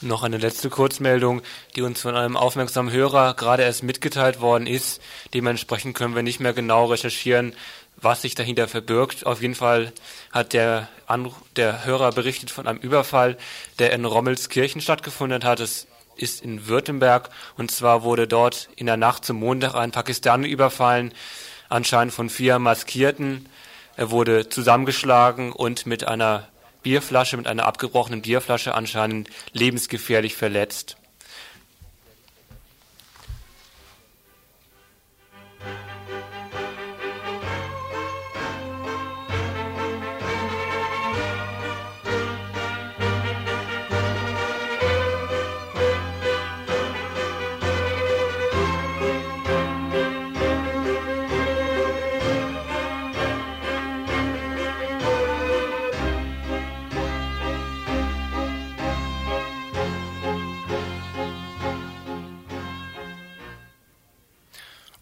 [0.01, 1.41] Noch eine letzte Kurzmeldung,
[1.77, 5.01] die uns von einem aufmerksamen Hörer gerade erst mitgeteilt worden ist.
[5.33, 7.53] Dementsprechend können wir nicht mehr genau recherchieren,
[7.95, 9.25] was sich dahinter verbirgt.
[9.25, 9.93] Auf jeden Fall
[10.33, 13.37] hat der, Anruf, der Hörer berichtet von einem Überfall,
[13.79, 15.61] der in Rommelskirchen stattgefunden hat.
[15.61, 15.87] Es
[16.17, 21.13] ist in Württemberg und zwar wurde dort in der Nacht zum Montag ein Pakistaner überfallen
[21.69, 23.47] anscheinend von vier Maskierten.
[23.95, 26.47] Er wurde zusammengeschlagen und mit einer
[26.81, 30.97] Bierflasche, mit einer abgebrochenen Bierflasche anscheinend lebensgefährlich verletzt.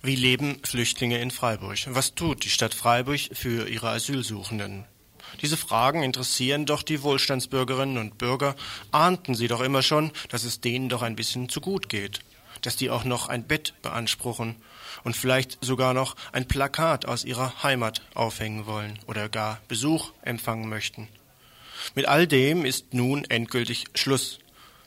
[0.03, 1.77] Wie leben Flüchtlinge in Freiburg?
[1.85, 4.85] Was tut die Stadt Freiburg für ihre Asylsuchenden?
[5.43, 8.55] Diese Fragen interessieren doch die Wohlstandsbürgerinnen und Bürger,
[8.91, 12.21] ahnten sie doch immer schon, dass es denen doch ein bisschen zu gut geht,
[12.61, 14.55] dass die auch noch ein Bett beanspruchen
[15.03, 20.67] und vielleicht sogar noch ein Plakat aus ihrer Heimat aufhängen wollen oder gar Besuch empfangen
[20.67, 21.09] möchten.
[21.93, 24.39] Mit all dem ist nun endgültig Schluss.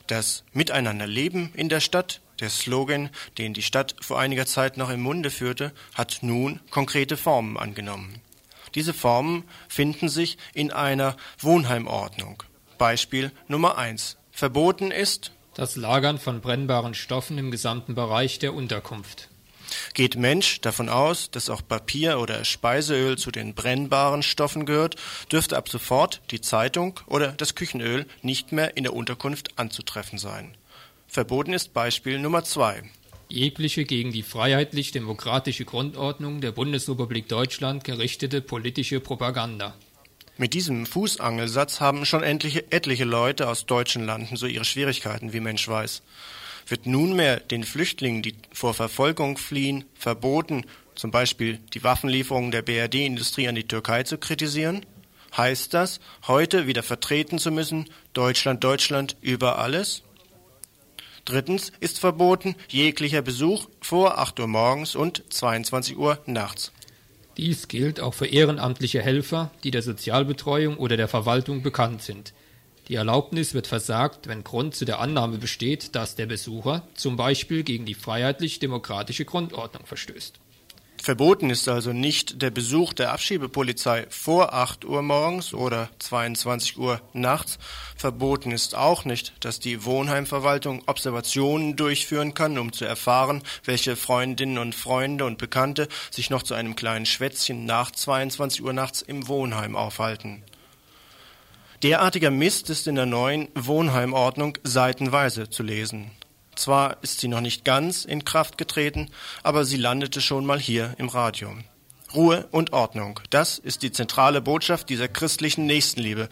[0.07, 5.01] Das Miteinanderleben in der Stadt, der Slogan, den die Stadt vor einiger Zeit noch im
[5.01, 8.21] Munde führte, hat nun konkrete Formen angenommen.
[8.75, 12.43] Diese Formen finden sich in einer Wohnheimordnung.
[12.77, 19.29] Beispiel Nummer eins: Verboten ist das Lagern von brennbaren Stoffen im gesamten Bereich der Unterkunft.
[19.93, 24.95] Geht Mensch davon aus, dass auch Papier oder Speiseöl zu den brennbaren Stoffen gehört,
[25.31, 30.55] dürfte ab sofort die Zeitung oder das Küchenöl nicht mehr in der Unterkunft anzutreffen sein.
[31.15, 32.83] Verboten ist Beispiel Nummer zwei
[33.29, 39.75] jegliche gegen die freiheitlich-demokratische Grundordnung der Bundesrepublik Deutschland gerichtete politische Propaganda.
[40.35, 45.39] Mit diesem Fußangelsatz haben schon endliche, etliche Leute aus deutschen Landen so ihre Schwierigkeiten, wie
[45.39, 46.03] Mensch weiß.
[46.67, 53.47] Wird nunmehr den Flüchtlingen, die vor Verfolgung fliehen, verboten, zum Beispiel die Waffenlieferungen der BRD-Industrie
[53.47, 54.85] an die Türkei zu kritisieren?
[55.37, 60.04] Heißt das, heute wieder vertreten zu müssen, Deutschland, Deutschland über alles?
[61.25, 66.71] Drittens ist verboten jeglicher Besuch vor 8 Uhr morgens und 22 Uhr nachts.
[67.37, 72.33] Dies gilt auch für ehrenamtliche Helfer, die der Sozialbetreuung oder der Verwaltung bekannt sind.
[72.87, 77.63] Die Erlaubnis wird versagt, wenn Grund zu der Annahme besteht, dass der Besucher zum Beispiel
[77.63, 80.39] gegen die freiheitlich-demokratische Grundordnung verstößt.
[81.05, 86.99] Verboten ist also nicht der Besuch der Abschiebepolizei vor 8 Uhr morgens oder 22 Uhr
[87.13, 87.59] nachts.
[87.95, 94.57] Verboten ist auch nicht, dass die Wohnheimverwaltung Observationen durchführen kann, um zu erfahren, welche Freundinnen
[94.57, 99.27] und Freunde und Bekannte sich noch zu einem kleinen Schwätzchen nach 22 Uhr nachts im
[99.27, 100.41] Wohnheim aufhalten.
[101.83, 106.09] Derartiger Mist ist in der neuen Wohnheimordnung seitenweise zu lesen.
[106.55, 109.11] Zwar ist sie noch nicht ganz in Kraft getreten,
[109.43, 111.55] aber sie landete schon mal hier im Radio.
[112.13, 116.29] Ruhe und Ordnung, das ist die zentrale Botschaft dieser christlichen Nächstenliebe.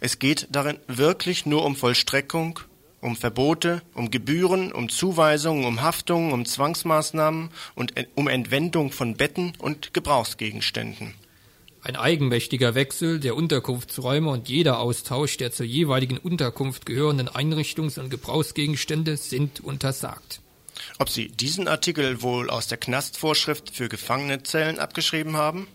[0.00, 2.60] Es geht darin wirklich nur um Vollstreckung,
[3.02, 9.52] um Verbote, um Gebühren, um Zuweisungen, um Haftungen, um Zwangsmaßnahmen und um Entwendung von Betten
[9.58, 11.14] und Gebrauchsgegenständen.
[11.82, 18.10] Ein eigenmächtiger Wechsel der Unterkunftsräume und jeder Austausch der zur jeweiligen Unterkunft gehörenden Einrichtungs- und
[18.10, 20.42] Gebrauchsgegenstände sind untersagt.
[20.98, 25.68] Ob Sie diesen Artikel wohl aus der Knastvorschrift für Gefangenezellen abgeschrieben haben?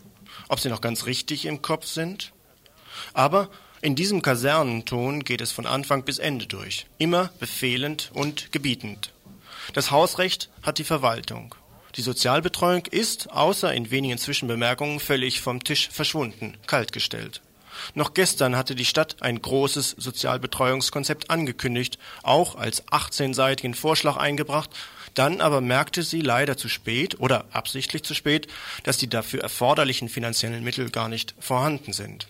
[0.47, 2.33] Ob Sie noch ganz richtig im Kopf sind?
[3.13, 3.49] Aber
[3.81, 9.11] in diesem Kasernenton geht es von Anfang bis Ende durch, immer befehlend und gebietend.
[9.73, 11.55] Das Hausrecht hat die Verwaltung.
[11.95, 17.41] Die Sozialbetreuung ist, außer in wenigen Zwischenbemerkungen, völlig vom Tisch verschwunden, kaltgestellt.
[17.93, 24.69] Noch gestern hatte die Stadt ein großes Sozialbetreuungskonzept angekündigt, auch als 18-seitigen Vorschlag eingebracht,
[25.13, 28.47] dann aber merkte sie leider zu spät oder absichtlich zu spät,
[28.83, 32.27] dass die dafür erforderlichen finanziellen Mittel gar nicht vorhanden sind.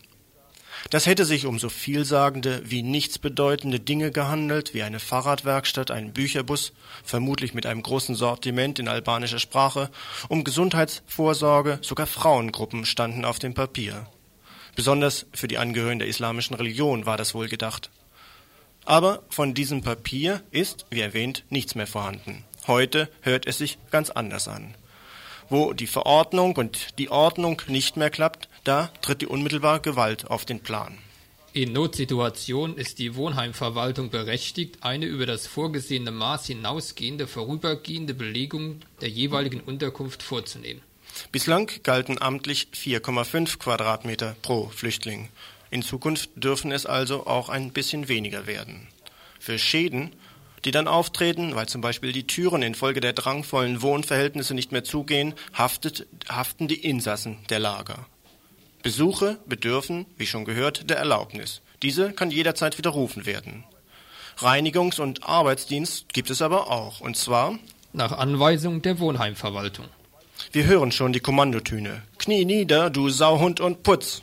[0.92, 6.74] Das hätte sich um so vielsagende wie nichtsbedeutende Dinge gehandelt, wie eine Fahrradwerkstatt, einen Bücherbus,
[7.04, 9.90] vermutlich mit einem großen Sortiment in albanischer Sprache,
[10.30, 14.06] um Gesundheitsvorsorge, sogar Frauengruppen standen auf dem Papier.
[14.76, 17.90] Besonders für die Angehörigen der islamischen Religion war das wohl gedacht.
[18.86, 22.44] Aber von diesem Papier ist, wie erwähnt, nichts mehr vorhanden.
[22.68, 24.76] Heute hört es sich ganz anders an.
[25.50, 30.46] Wo die Verordnung und die Ordnung nicht mehr klappt, da tritt die unmittelbare Gewalt auf
[30.46, 30.98] den Plan.
[31.54, 39.08] In Notsituationen ist die Wohnheimverwaltung berechtigt, eine über das vorgesehene Maß hinausgehende vorübergehende Belegung der
[39.08, 40.82] jeweiligen Unterkunft vorzunehmen.
[41.32, 45.30] Bislang galten amtlich 4,5 Quadratmeter pro Flüchtling.
[45.72, 48.90] In Zukunft dürfen es also auch ein bisschen weniger werden.
[49.40, 50.12] Für Schäden,
[50.66, 55.36] die dann auftreten, weil zum Beispiel die Türen infolge der drangvollen Wohnverhältnisse nicht mehr zugehen,
[55.54, 58.08] haftet, haften die Insassen der Lager.
[58.86, 61.64] Besuche bedürfen, wie schon gehört, der Erlaubnis.
[61.82, 63.64] Diese kann jederzeit widerrufen werden.
[64.38, 67.58] Reinigungs- und Arbeitsdienst gibt es aber auch, und zwar
[67.94, 69.88] nach Anweisung der Wohnheimverwaltung.
[70.52, 72.04] Wir hören schon die Kommandotöne.
[72.20, 74.22] Knie nieder, du Sauhund und Putz.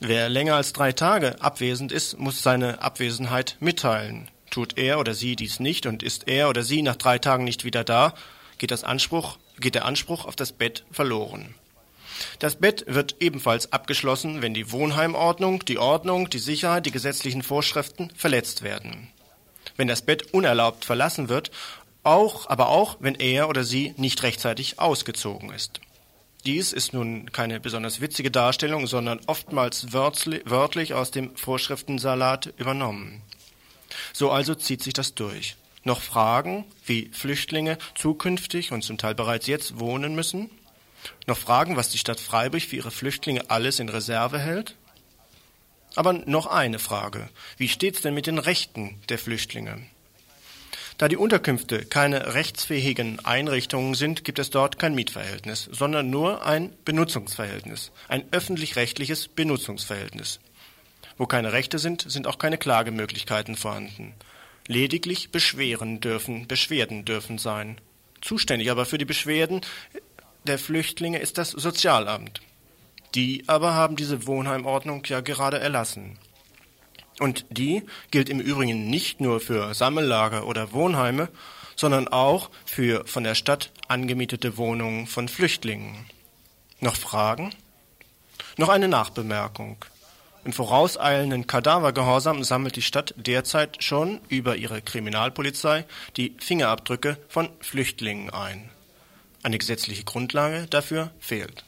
[0.00, 4.28] Wer länger als drei Tage abwesend ist, muss seine Abwesenheit mitteilen.
[4.50, 7.64] Tut er oder sie dies nicht und ist er oder sie nach drei Tagen nicht
[7.64, 8.14] wieder da,
[8.58, 11.54] geht, Anspruch, geht der Anspruch auf das Bett verloren.
[12.38, 18.10] Das Bett wird ebenfalls abgeschlossen, wenn die Wohnheimordnung, die Ordnung, die Sicherheit, die gesetzlichen Vorschriften
[18.16, 19.08] verletzt werden.
[19.76, 21.50] Wenn das Bett unerlaubt verlassen wird,
[22.04, 25.80] Auch, aber auch, wenn er oder sie nicht rechtzeitig ausgezogen ist.
[26.44, 33.22] Dies ist nun keine besonders witzige Darstellung, sondern oftmals wörtlich aus dem Vorschriftensalat übernommen.
[34.12, 35.54] So also zieht sich das durch.
[35.84, 40.50] Noch Fragen, wie Flüchtlinge zukünftig und zum Teil bereits jetzt wohnen müssen?
[41.26, 44.76] Noch Fragen, was die Stadt Freiburg für ihre Flüchtlinge alles in Reserve hält?
[45.94, 47.28] Aber noch eine Frage.
[47.58, 49.82] Wie steht's denn mit den Rechten der Flüchtlinge?
[50.98, 56.72] Da die Unterkünfte keine rechtsfähigen Einrichtungen sind, gibt es dort kein Mietverhältnis, sondern nur ein
[56.84, 60.38] Benutzungsverhältnis, ein öffentlich-rechtliches Benutzungsverhältnis.
[61.18, 64.14] Wo keine Rechte sind, sind auch keine Klagemöglichkeiten vorhanden.
[64.66, 67.78] Lediglich Beschweren dürfen, Beschwerden dürfen sein.
[68.20, 69.60] Zuständig aber für die Beschwerden
[70.46, 72.40] der Flüchtlinge ist das Sozialamt.
[73.14, 76.18] Die aber haben diese Wohnheimordnung ja gerade erlassen.
[77.20, 81.28] Und die gilt im Übrigen nicht nur für Sammellager oder Wohnheime,
[81.76, 86.06] sondern auch für von der Stadt angemietete Wohnungen von Flüchtlingen.
[86.80, 87.54] Noch Fragen?
[88.56, 89.84] Noch eine Nachbemerkung.
[90.44, 95.84] Im vorauseilenden Kadavergehorsam sammelt die Stadt derzeit schon über ihre Kriminalpolizei
[96.16, 98.68] die Fingerabdrücke von Flüchtlingen ein.
[99.42, 101.64] Eine gesetzliche Grundlage dafür fehlt.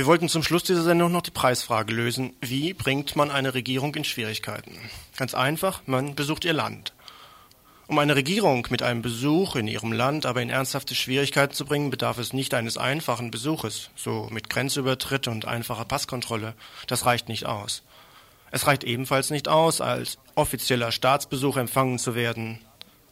[0.00, 2.32] Wir wollten zum Schluss dieser Sendung noch die Preisfrage lösen.
[2.40, 4.78] Wie bringt man eine Regierung in Schwierigkeiten?
[5.18, 6.94] Ganz einfach, man besucht ihr Land.
[7.86, 11.90] Um eine Regierung mit einem Besuch in ihrem Land aber in ernsthafte Schwierigkeiten zu bringen,
[11.90, 16.54] bedarf es nicht eines einfachen Besuches, so mit Grenzübertritt und einfacher Passkontrolle.
[16.86, 17.82] Das reicht nicht aus.
[18.50, 22.58] Es reicht ebenfalls nicht aus, als offizieller Staatsbesuch empfangen zu werden.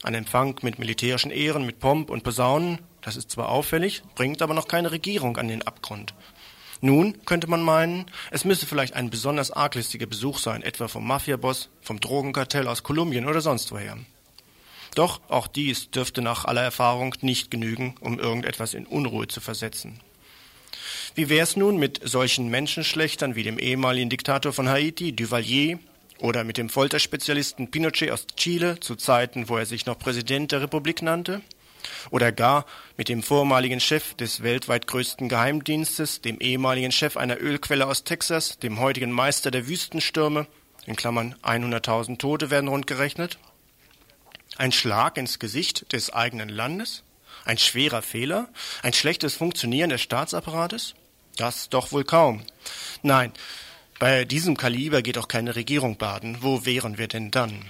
[0.05, 4.55] Ein Empfang mit militärischen Ehren, mit Pomp und Posaunen, das ist zwar auffällig, bringt aber
[4.55, 6.15] noch keine Regierung an den Abgrund.
[6.81, 11.71] Nun könnte man meinen, es müsse vielleicht ein besonders arglistiger Besuch sein, etwa vom Mafiaboss,
[11.81, 13.99] vom Drogenkartell aus Kolumbien oder sonst woher.
[14.95, 20.01] Doch auch dies dürfte nach aller Erfahrung nicht genügen, um irgendetwas in Unruhe zu versetzen.
[21.15, 25.79] Wie wär's nun mit solchen Menschenschlechtern wie dem ehemaligen Diktator von Haiti, Duvalier,
[26.21, 30.63] oder mit dem Folterspezialisten Pinochet aus Chile zu Zeiten, wo er sich noch Präsident der
[30.63, 31.43] Republik nannte?
[32.11, 37.87] Oder gar mit dem vormaligen Chef des weltweit größten Geheimdienstes, dem ehemaligen Chef einer Ölquelle
[37.87, 40.47] aus Texas, dem heutigen Meister der Wüstenstürme,
[40.87, 43.39] in Klammern 100.000 Tote werden rundgerechnet?
[44.57, 47.05] Ein Schlag ins Gesicht des eigenen Landes?
[47.45, 48.49] Ein schwerer Fehler?
[48.83, 50.95] Ein schlechtes Funktionieren des Staatsapparates?
[51.37, 52.43] Das doch wohl kaum.
[53.03, 53.33] Nein,
[53.99, 56.39] bei diesem Kaliber geht auch keine Regierung baden.
[56.41, 57.65] Wo wären wir denn dann?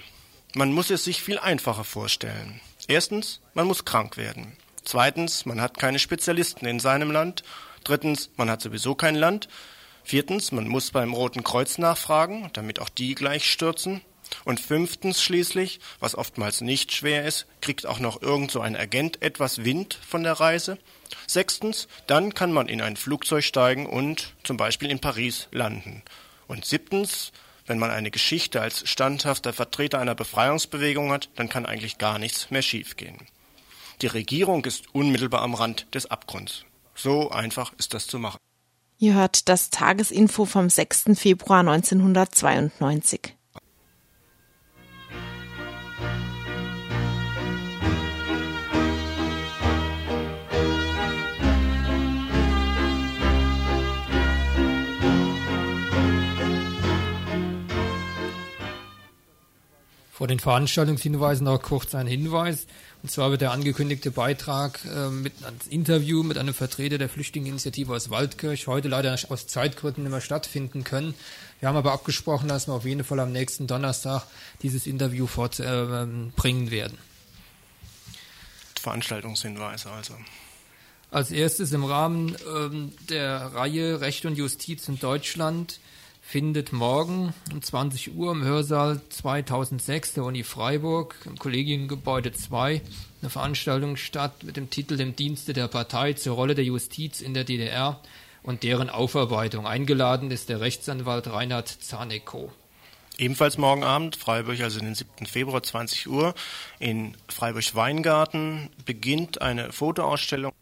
[0.55, 2.61] Man muss es sich viel einfacher vorstellen.
[2.89, 4.57] Erstens, man muss krank werden.
[4.83, 7.43] Zweitens, man hat keine Spezialisten in seinem Land.
[7.83, 9.47] Drittens, man hat sowieso kein Land.
[10.03, 14.01] Viertens, man muss beim Roten Kreuz nachfragen, damit auch die gleich stürzen.
[14.43, 19.21] Und fünftens schließlich, was oftmals nicht schwer ist, kriegt auch noch irgend so ein Agent
[19.21, 20.79] etwas Wind von der Reise.
[21.27, 26.01] Sechstens, dann kann man in ein Flugzeug steigen und zum Beispiel in Paris landen.
[26.47, 27.33] Und siebtens,
[27.69, 32.49] wenn man eine Geschichte als standhafter Vertreter einer Befreiungsbewegung hat, dann kann eigentlich gar nichts
[32.51, 33.17] mehr schiefgehen.
[34.01, 36.65] Die Regierung ist unmittelbar am Rand des Abgrunds.
[36.95, 38.39] So einfach ist das zu machen.
[38.97, 41.11] Ihr hört das Tagesinfo vom 6.
[41.13, 43.35] Februar 1992.
[60.19, 62.67] Vor den Veranstaltungshinweisen noch kurz ein Hinweis.
[63.01, 67.93] Und zwar wird der angekündigte Beitrag äh, mit ans Interview mit einem Vertreter der Flüchtlingsinitiative
[67.93, 71.13] aus Waldkirch heute leider aus Zeitgründen nicht mehr stattfinden können.
[71.61, 74.23] Wir haben aber abgesprochen, dass wir auf jeden Fall am nächsten Donnerstag
[74.61, 76.97] dieses Interview fortbringen äh, werden.
[78.77, 80.15] Veranstaltungshinweise also.
[81.11, 85.79] Als erstes im Rahmen ähm, der Reihe Recht und Justiz in Deutschland
[86.29, 92.83] findet morgen um 20 Uhr im Hörsaal 2006 der Uni Freiburg im Kollegiengebäude 2
[93.21, 97.33] eine Veranstaltung statt mit dem Titel Im Dienste der Partei zur Rolle der Justiz in
[97.33, 97.99] der DDR
[98.43, 99.65] und deren Aufarbeitung.
[99.65, 102.51] Eingeladen ist der Rechtsanwalt Reinhard Zanekow.
[103.17, 105.25] Ebenfalls morgen Abend, Freiburg, also den 7.
[105.25, 106.35] Februar, 20 Uhr,
[106.77, 110.53] in Freiburg-Weingarten beginnt eine Fotoausstellung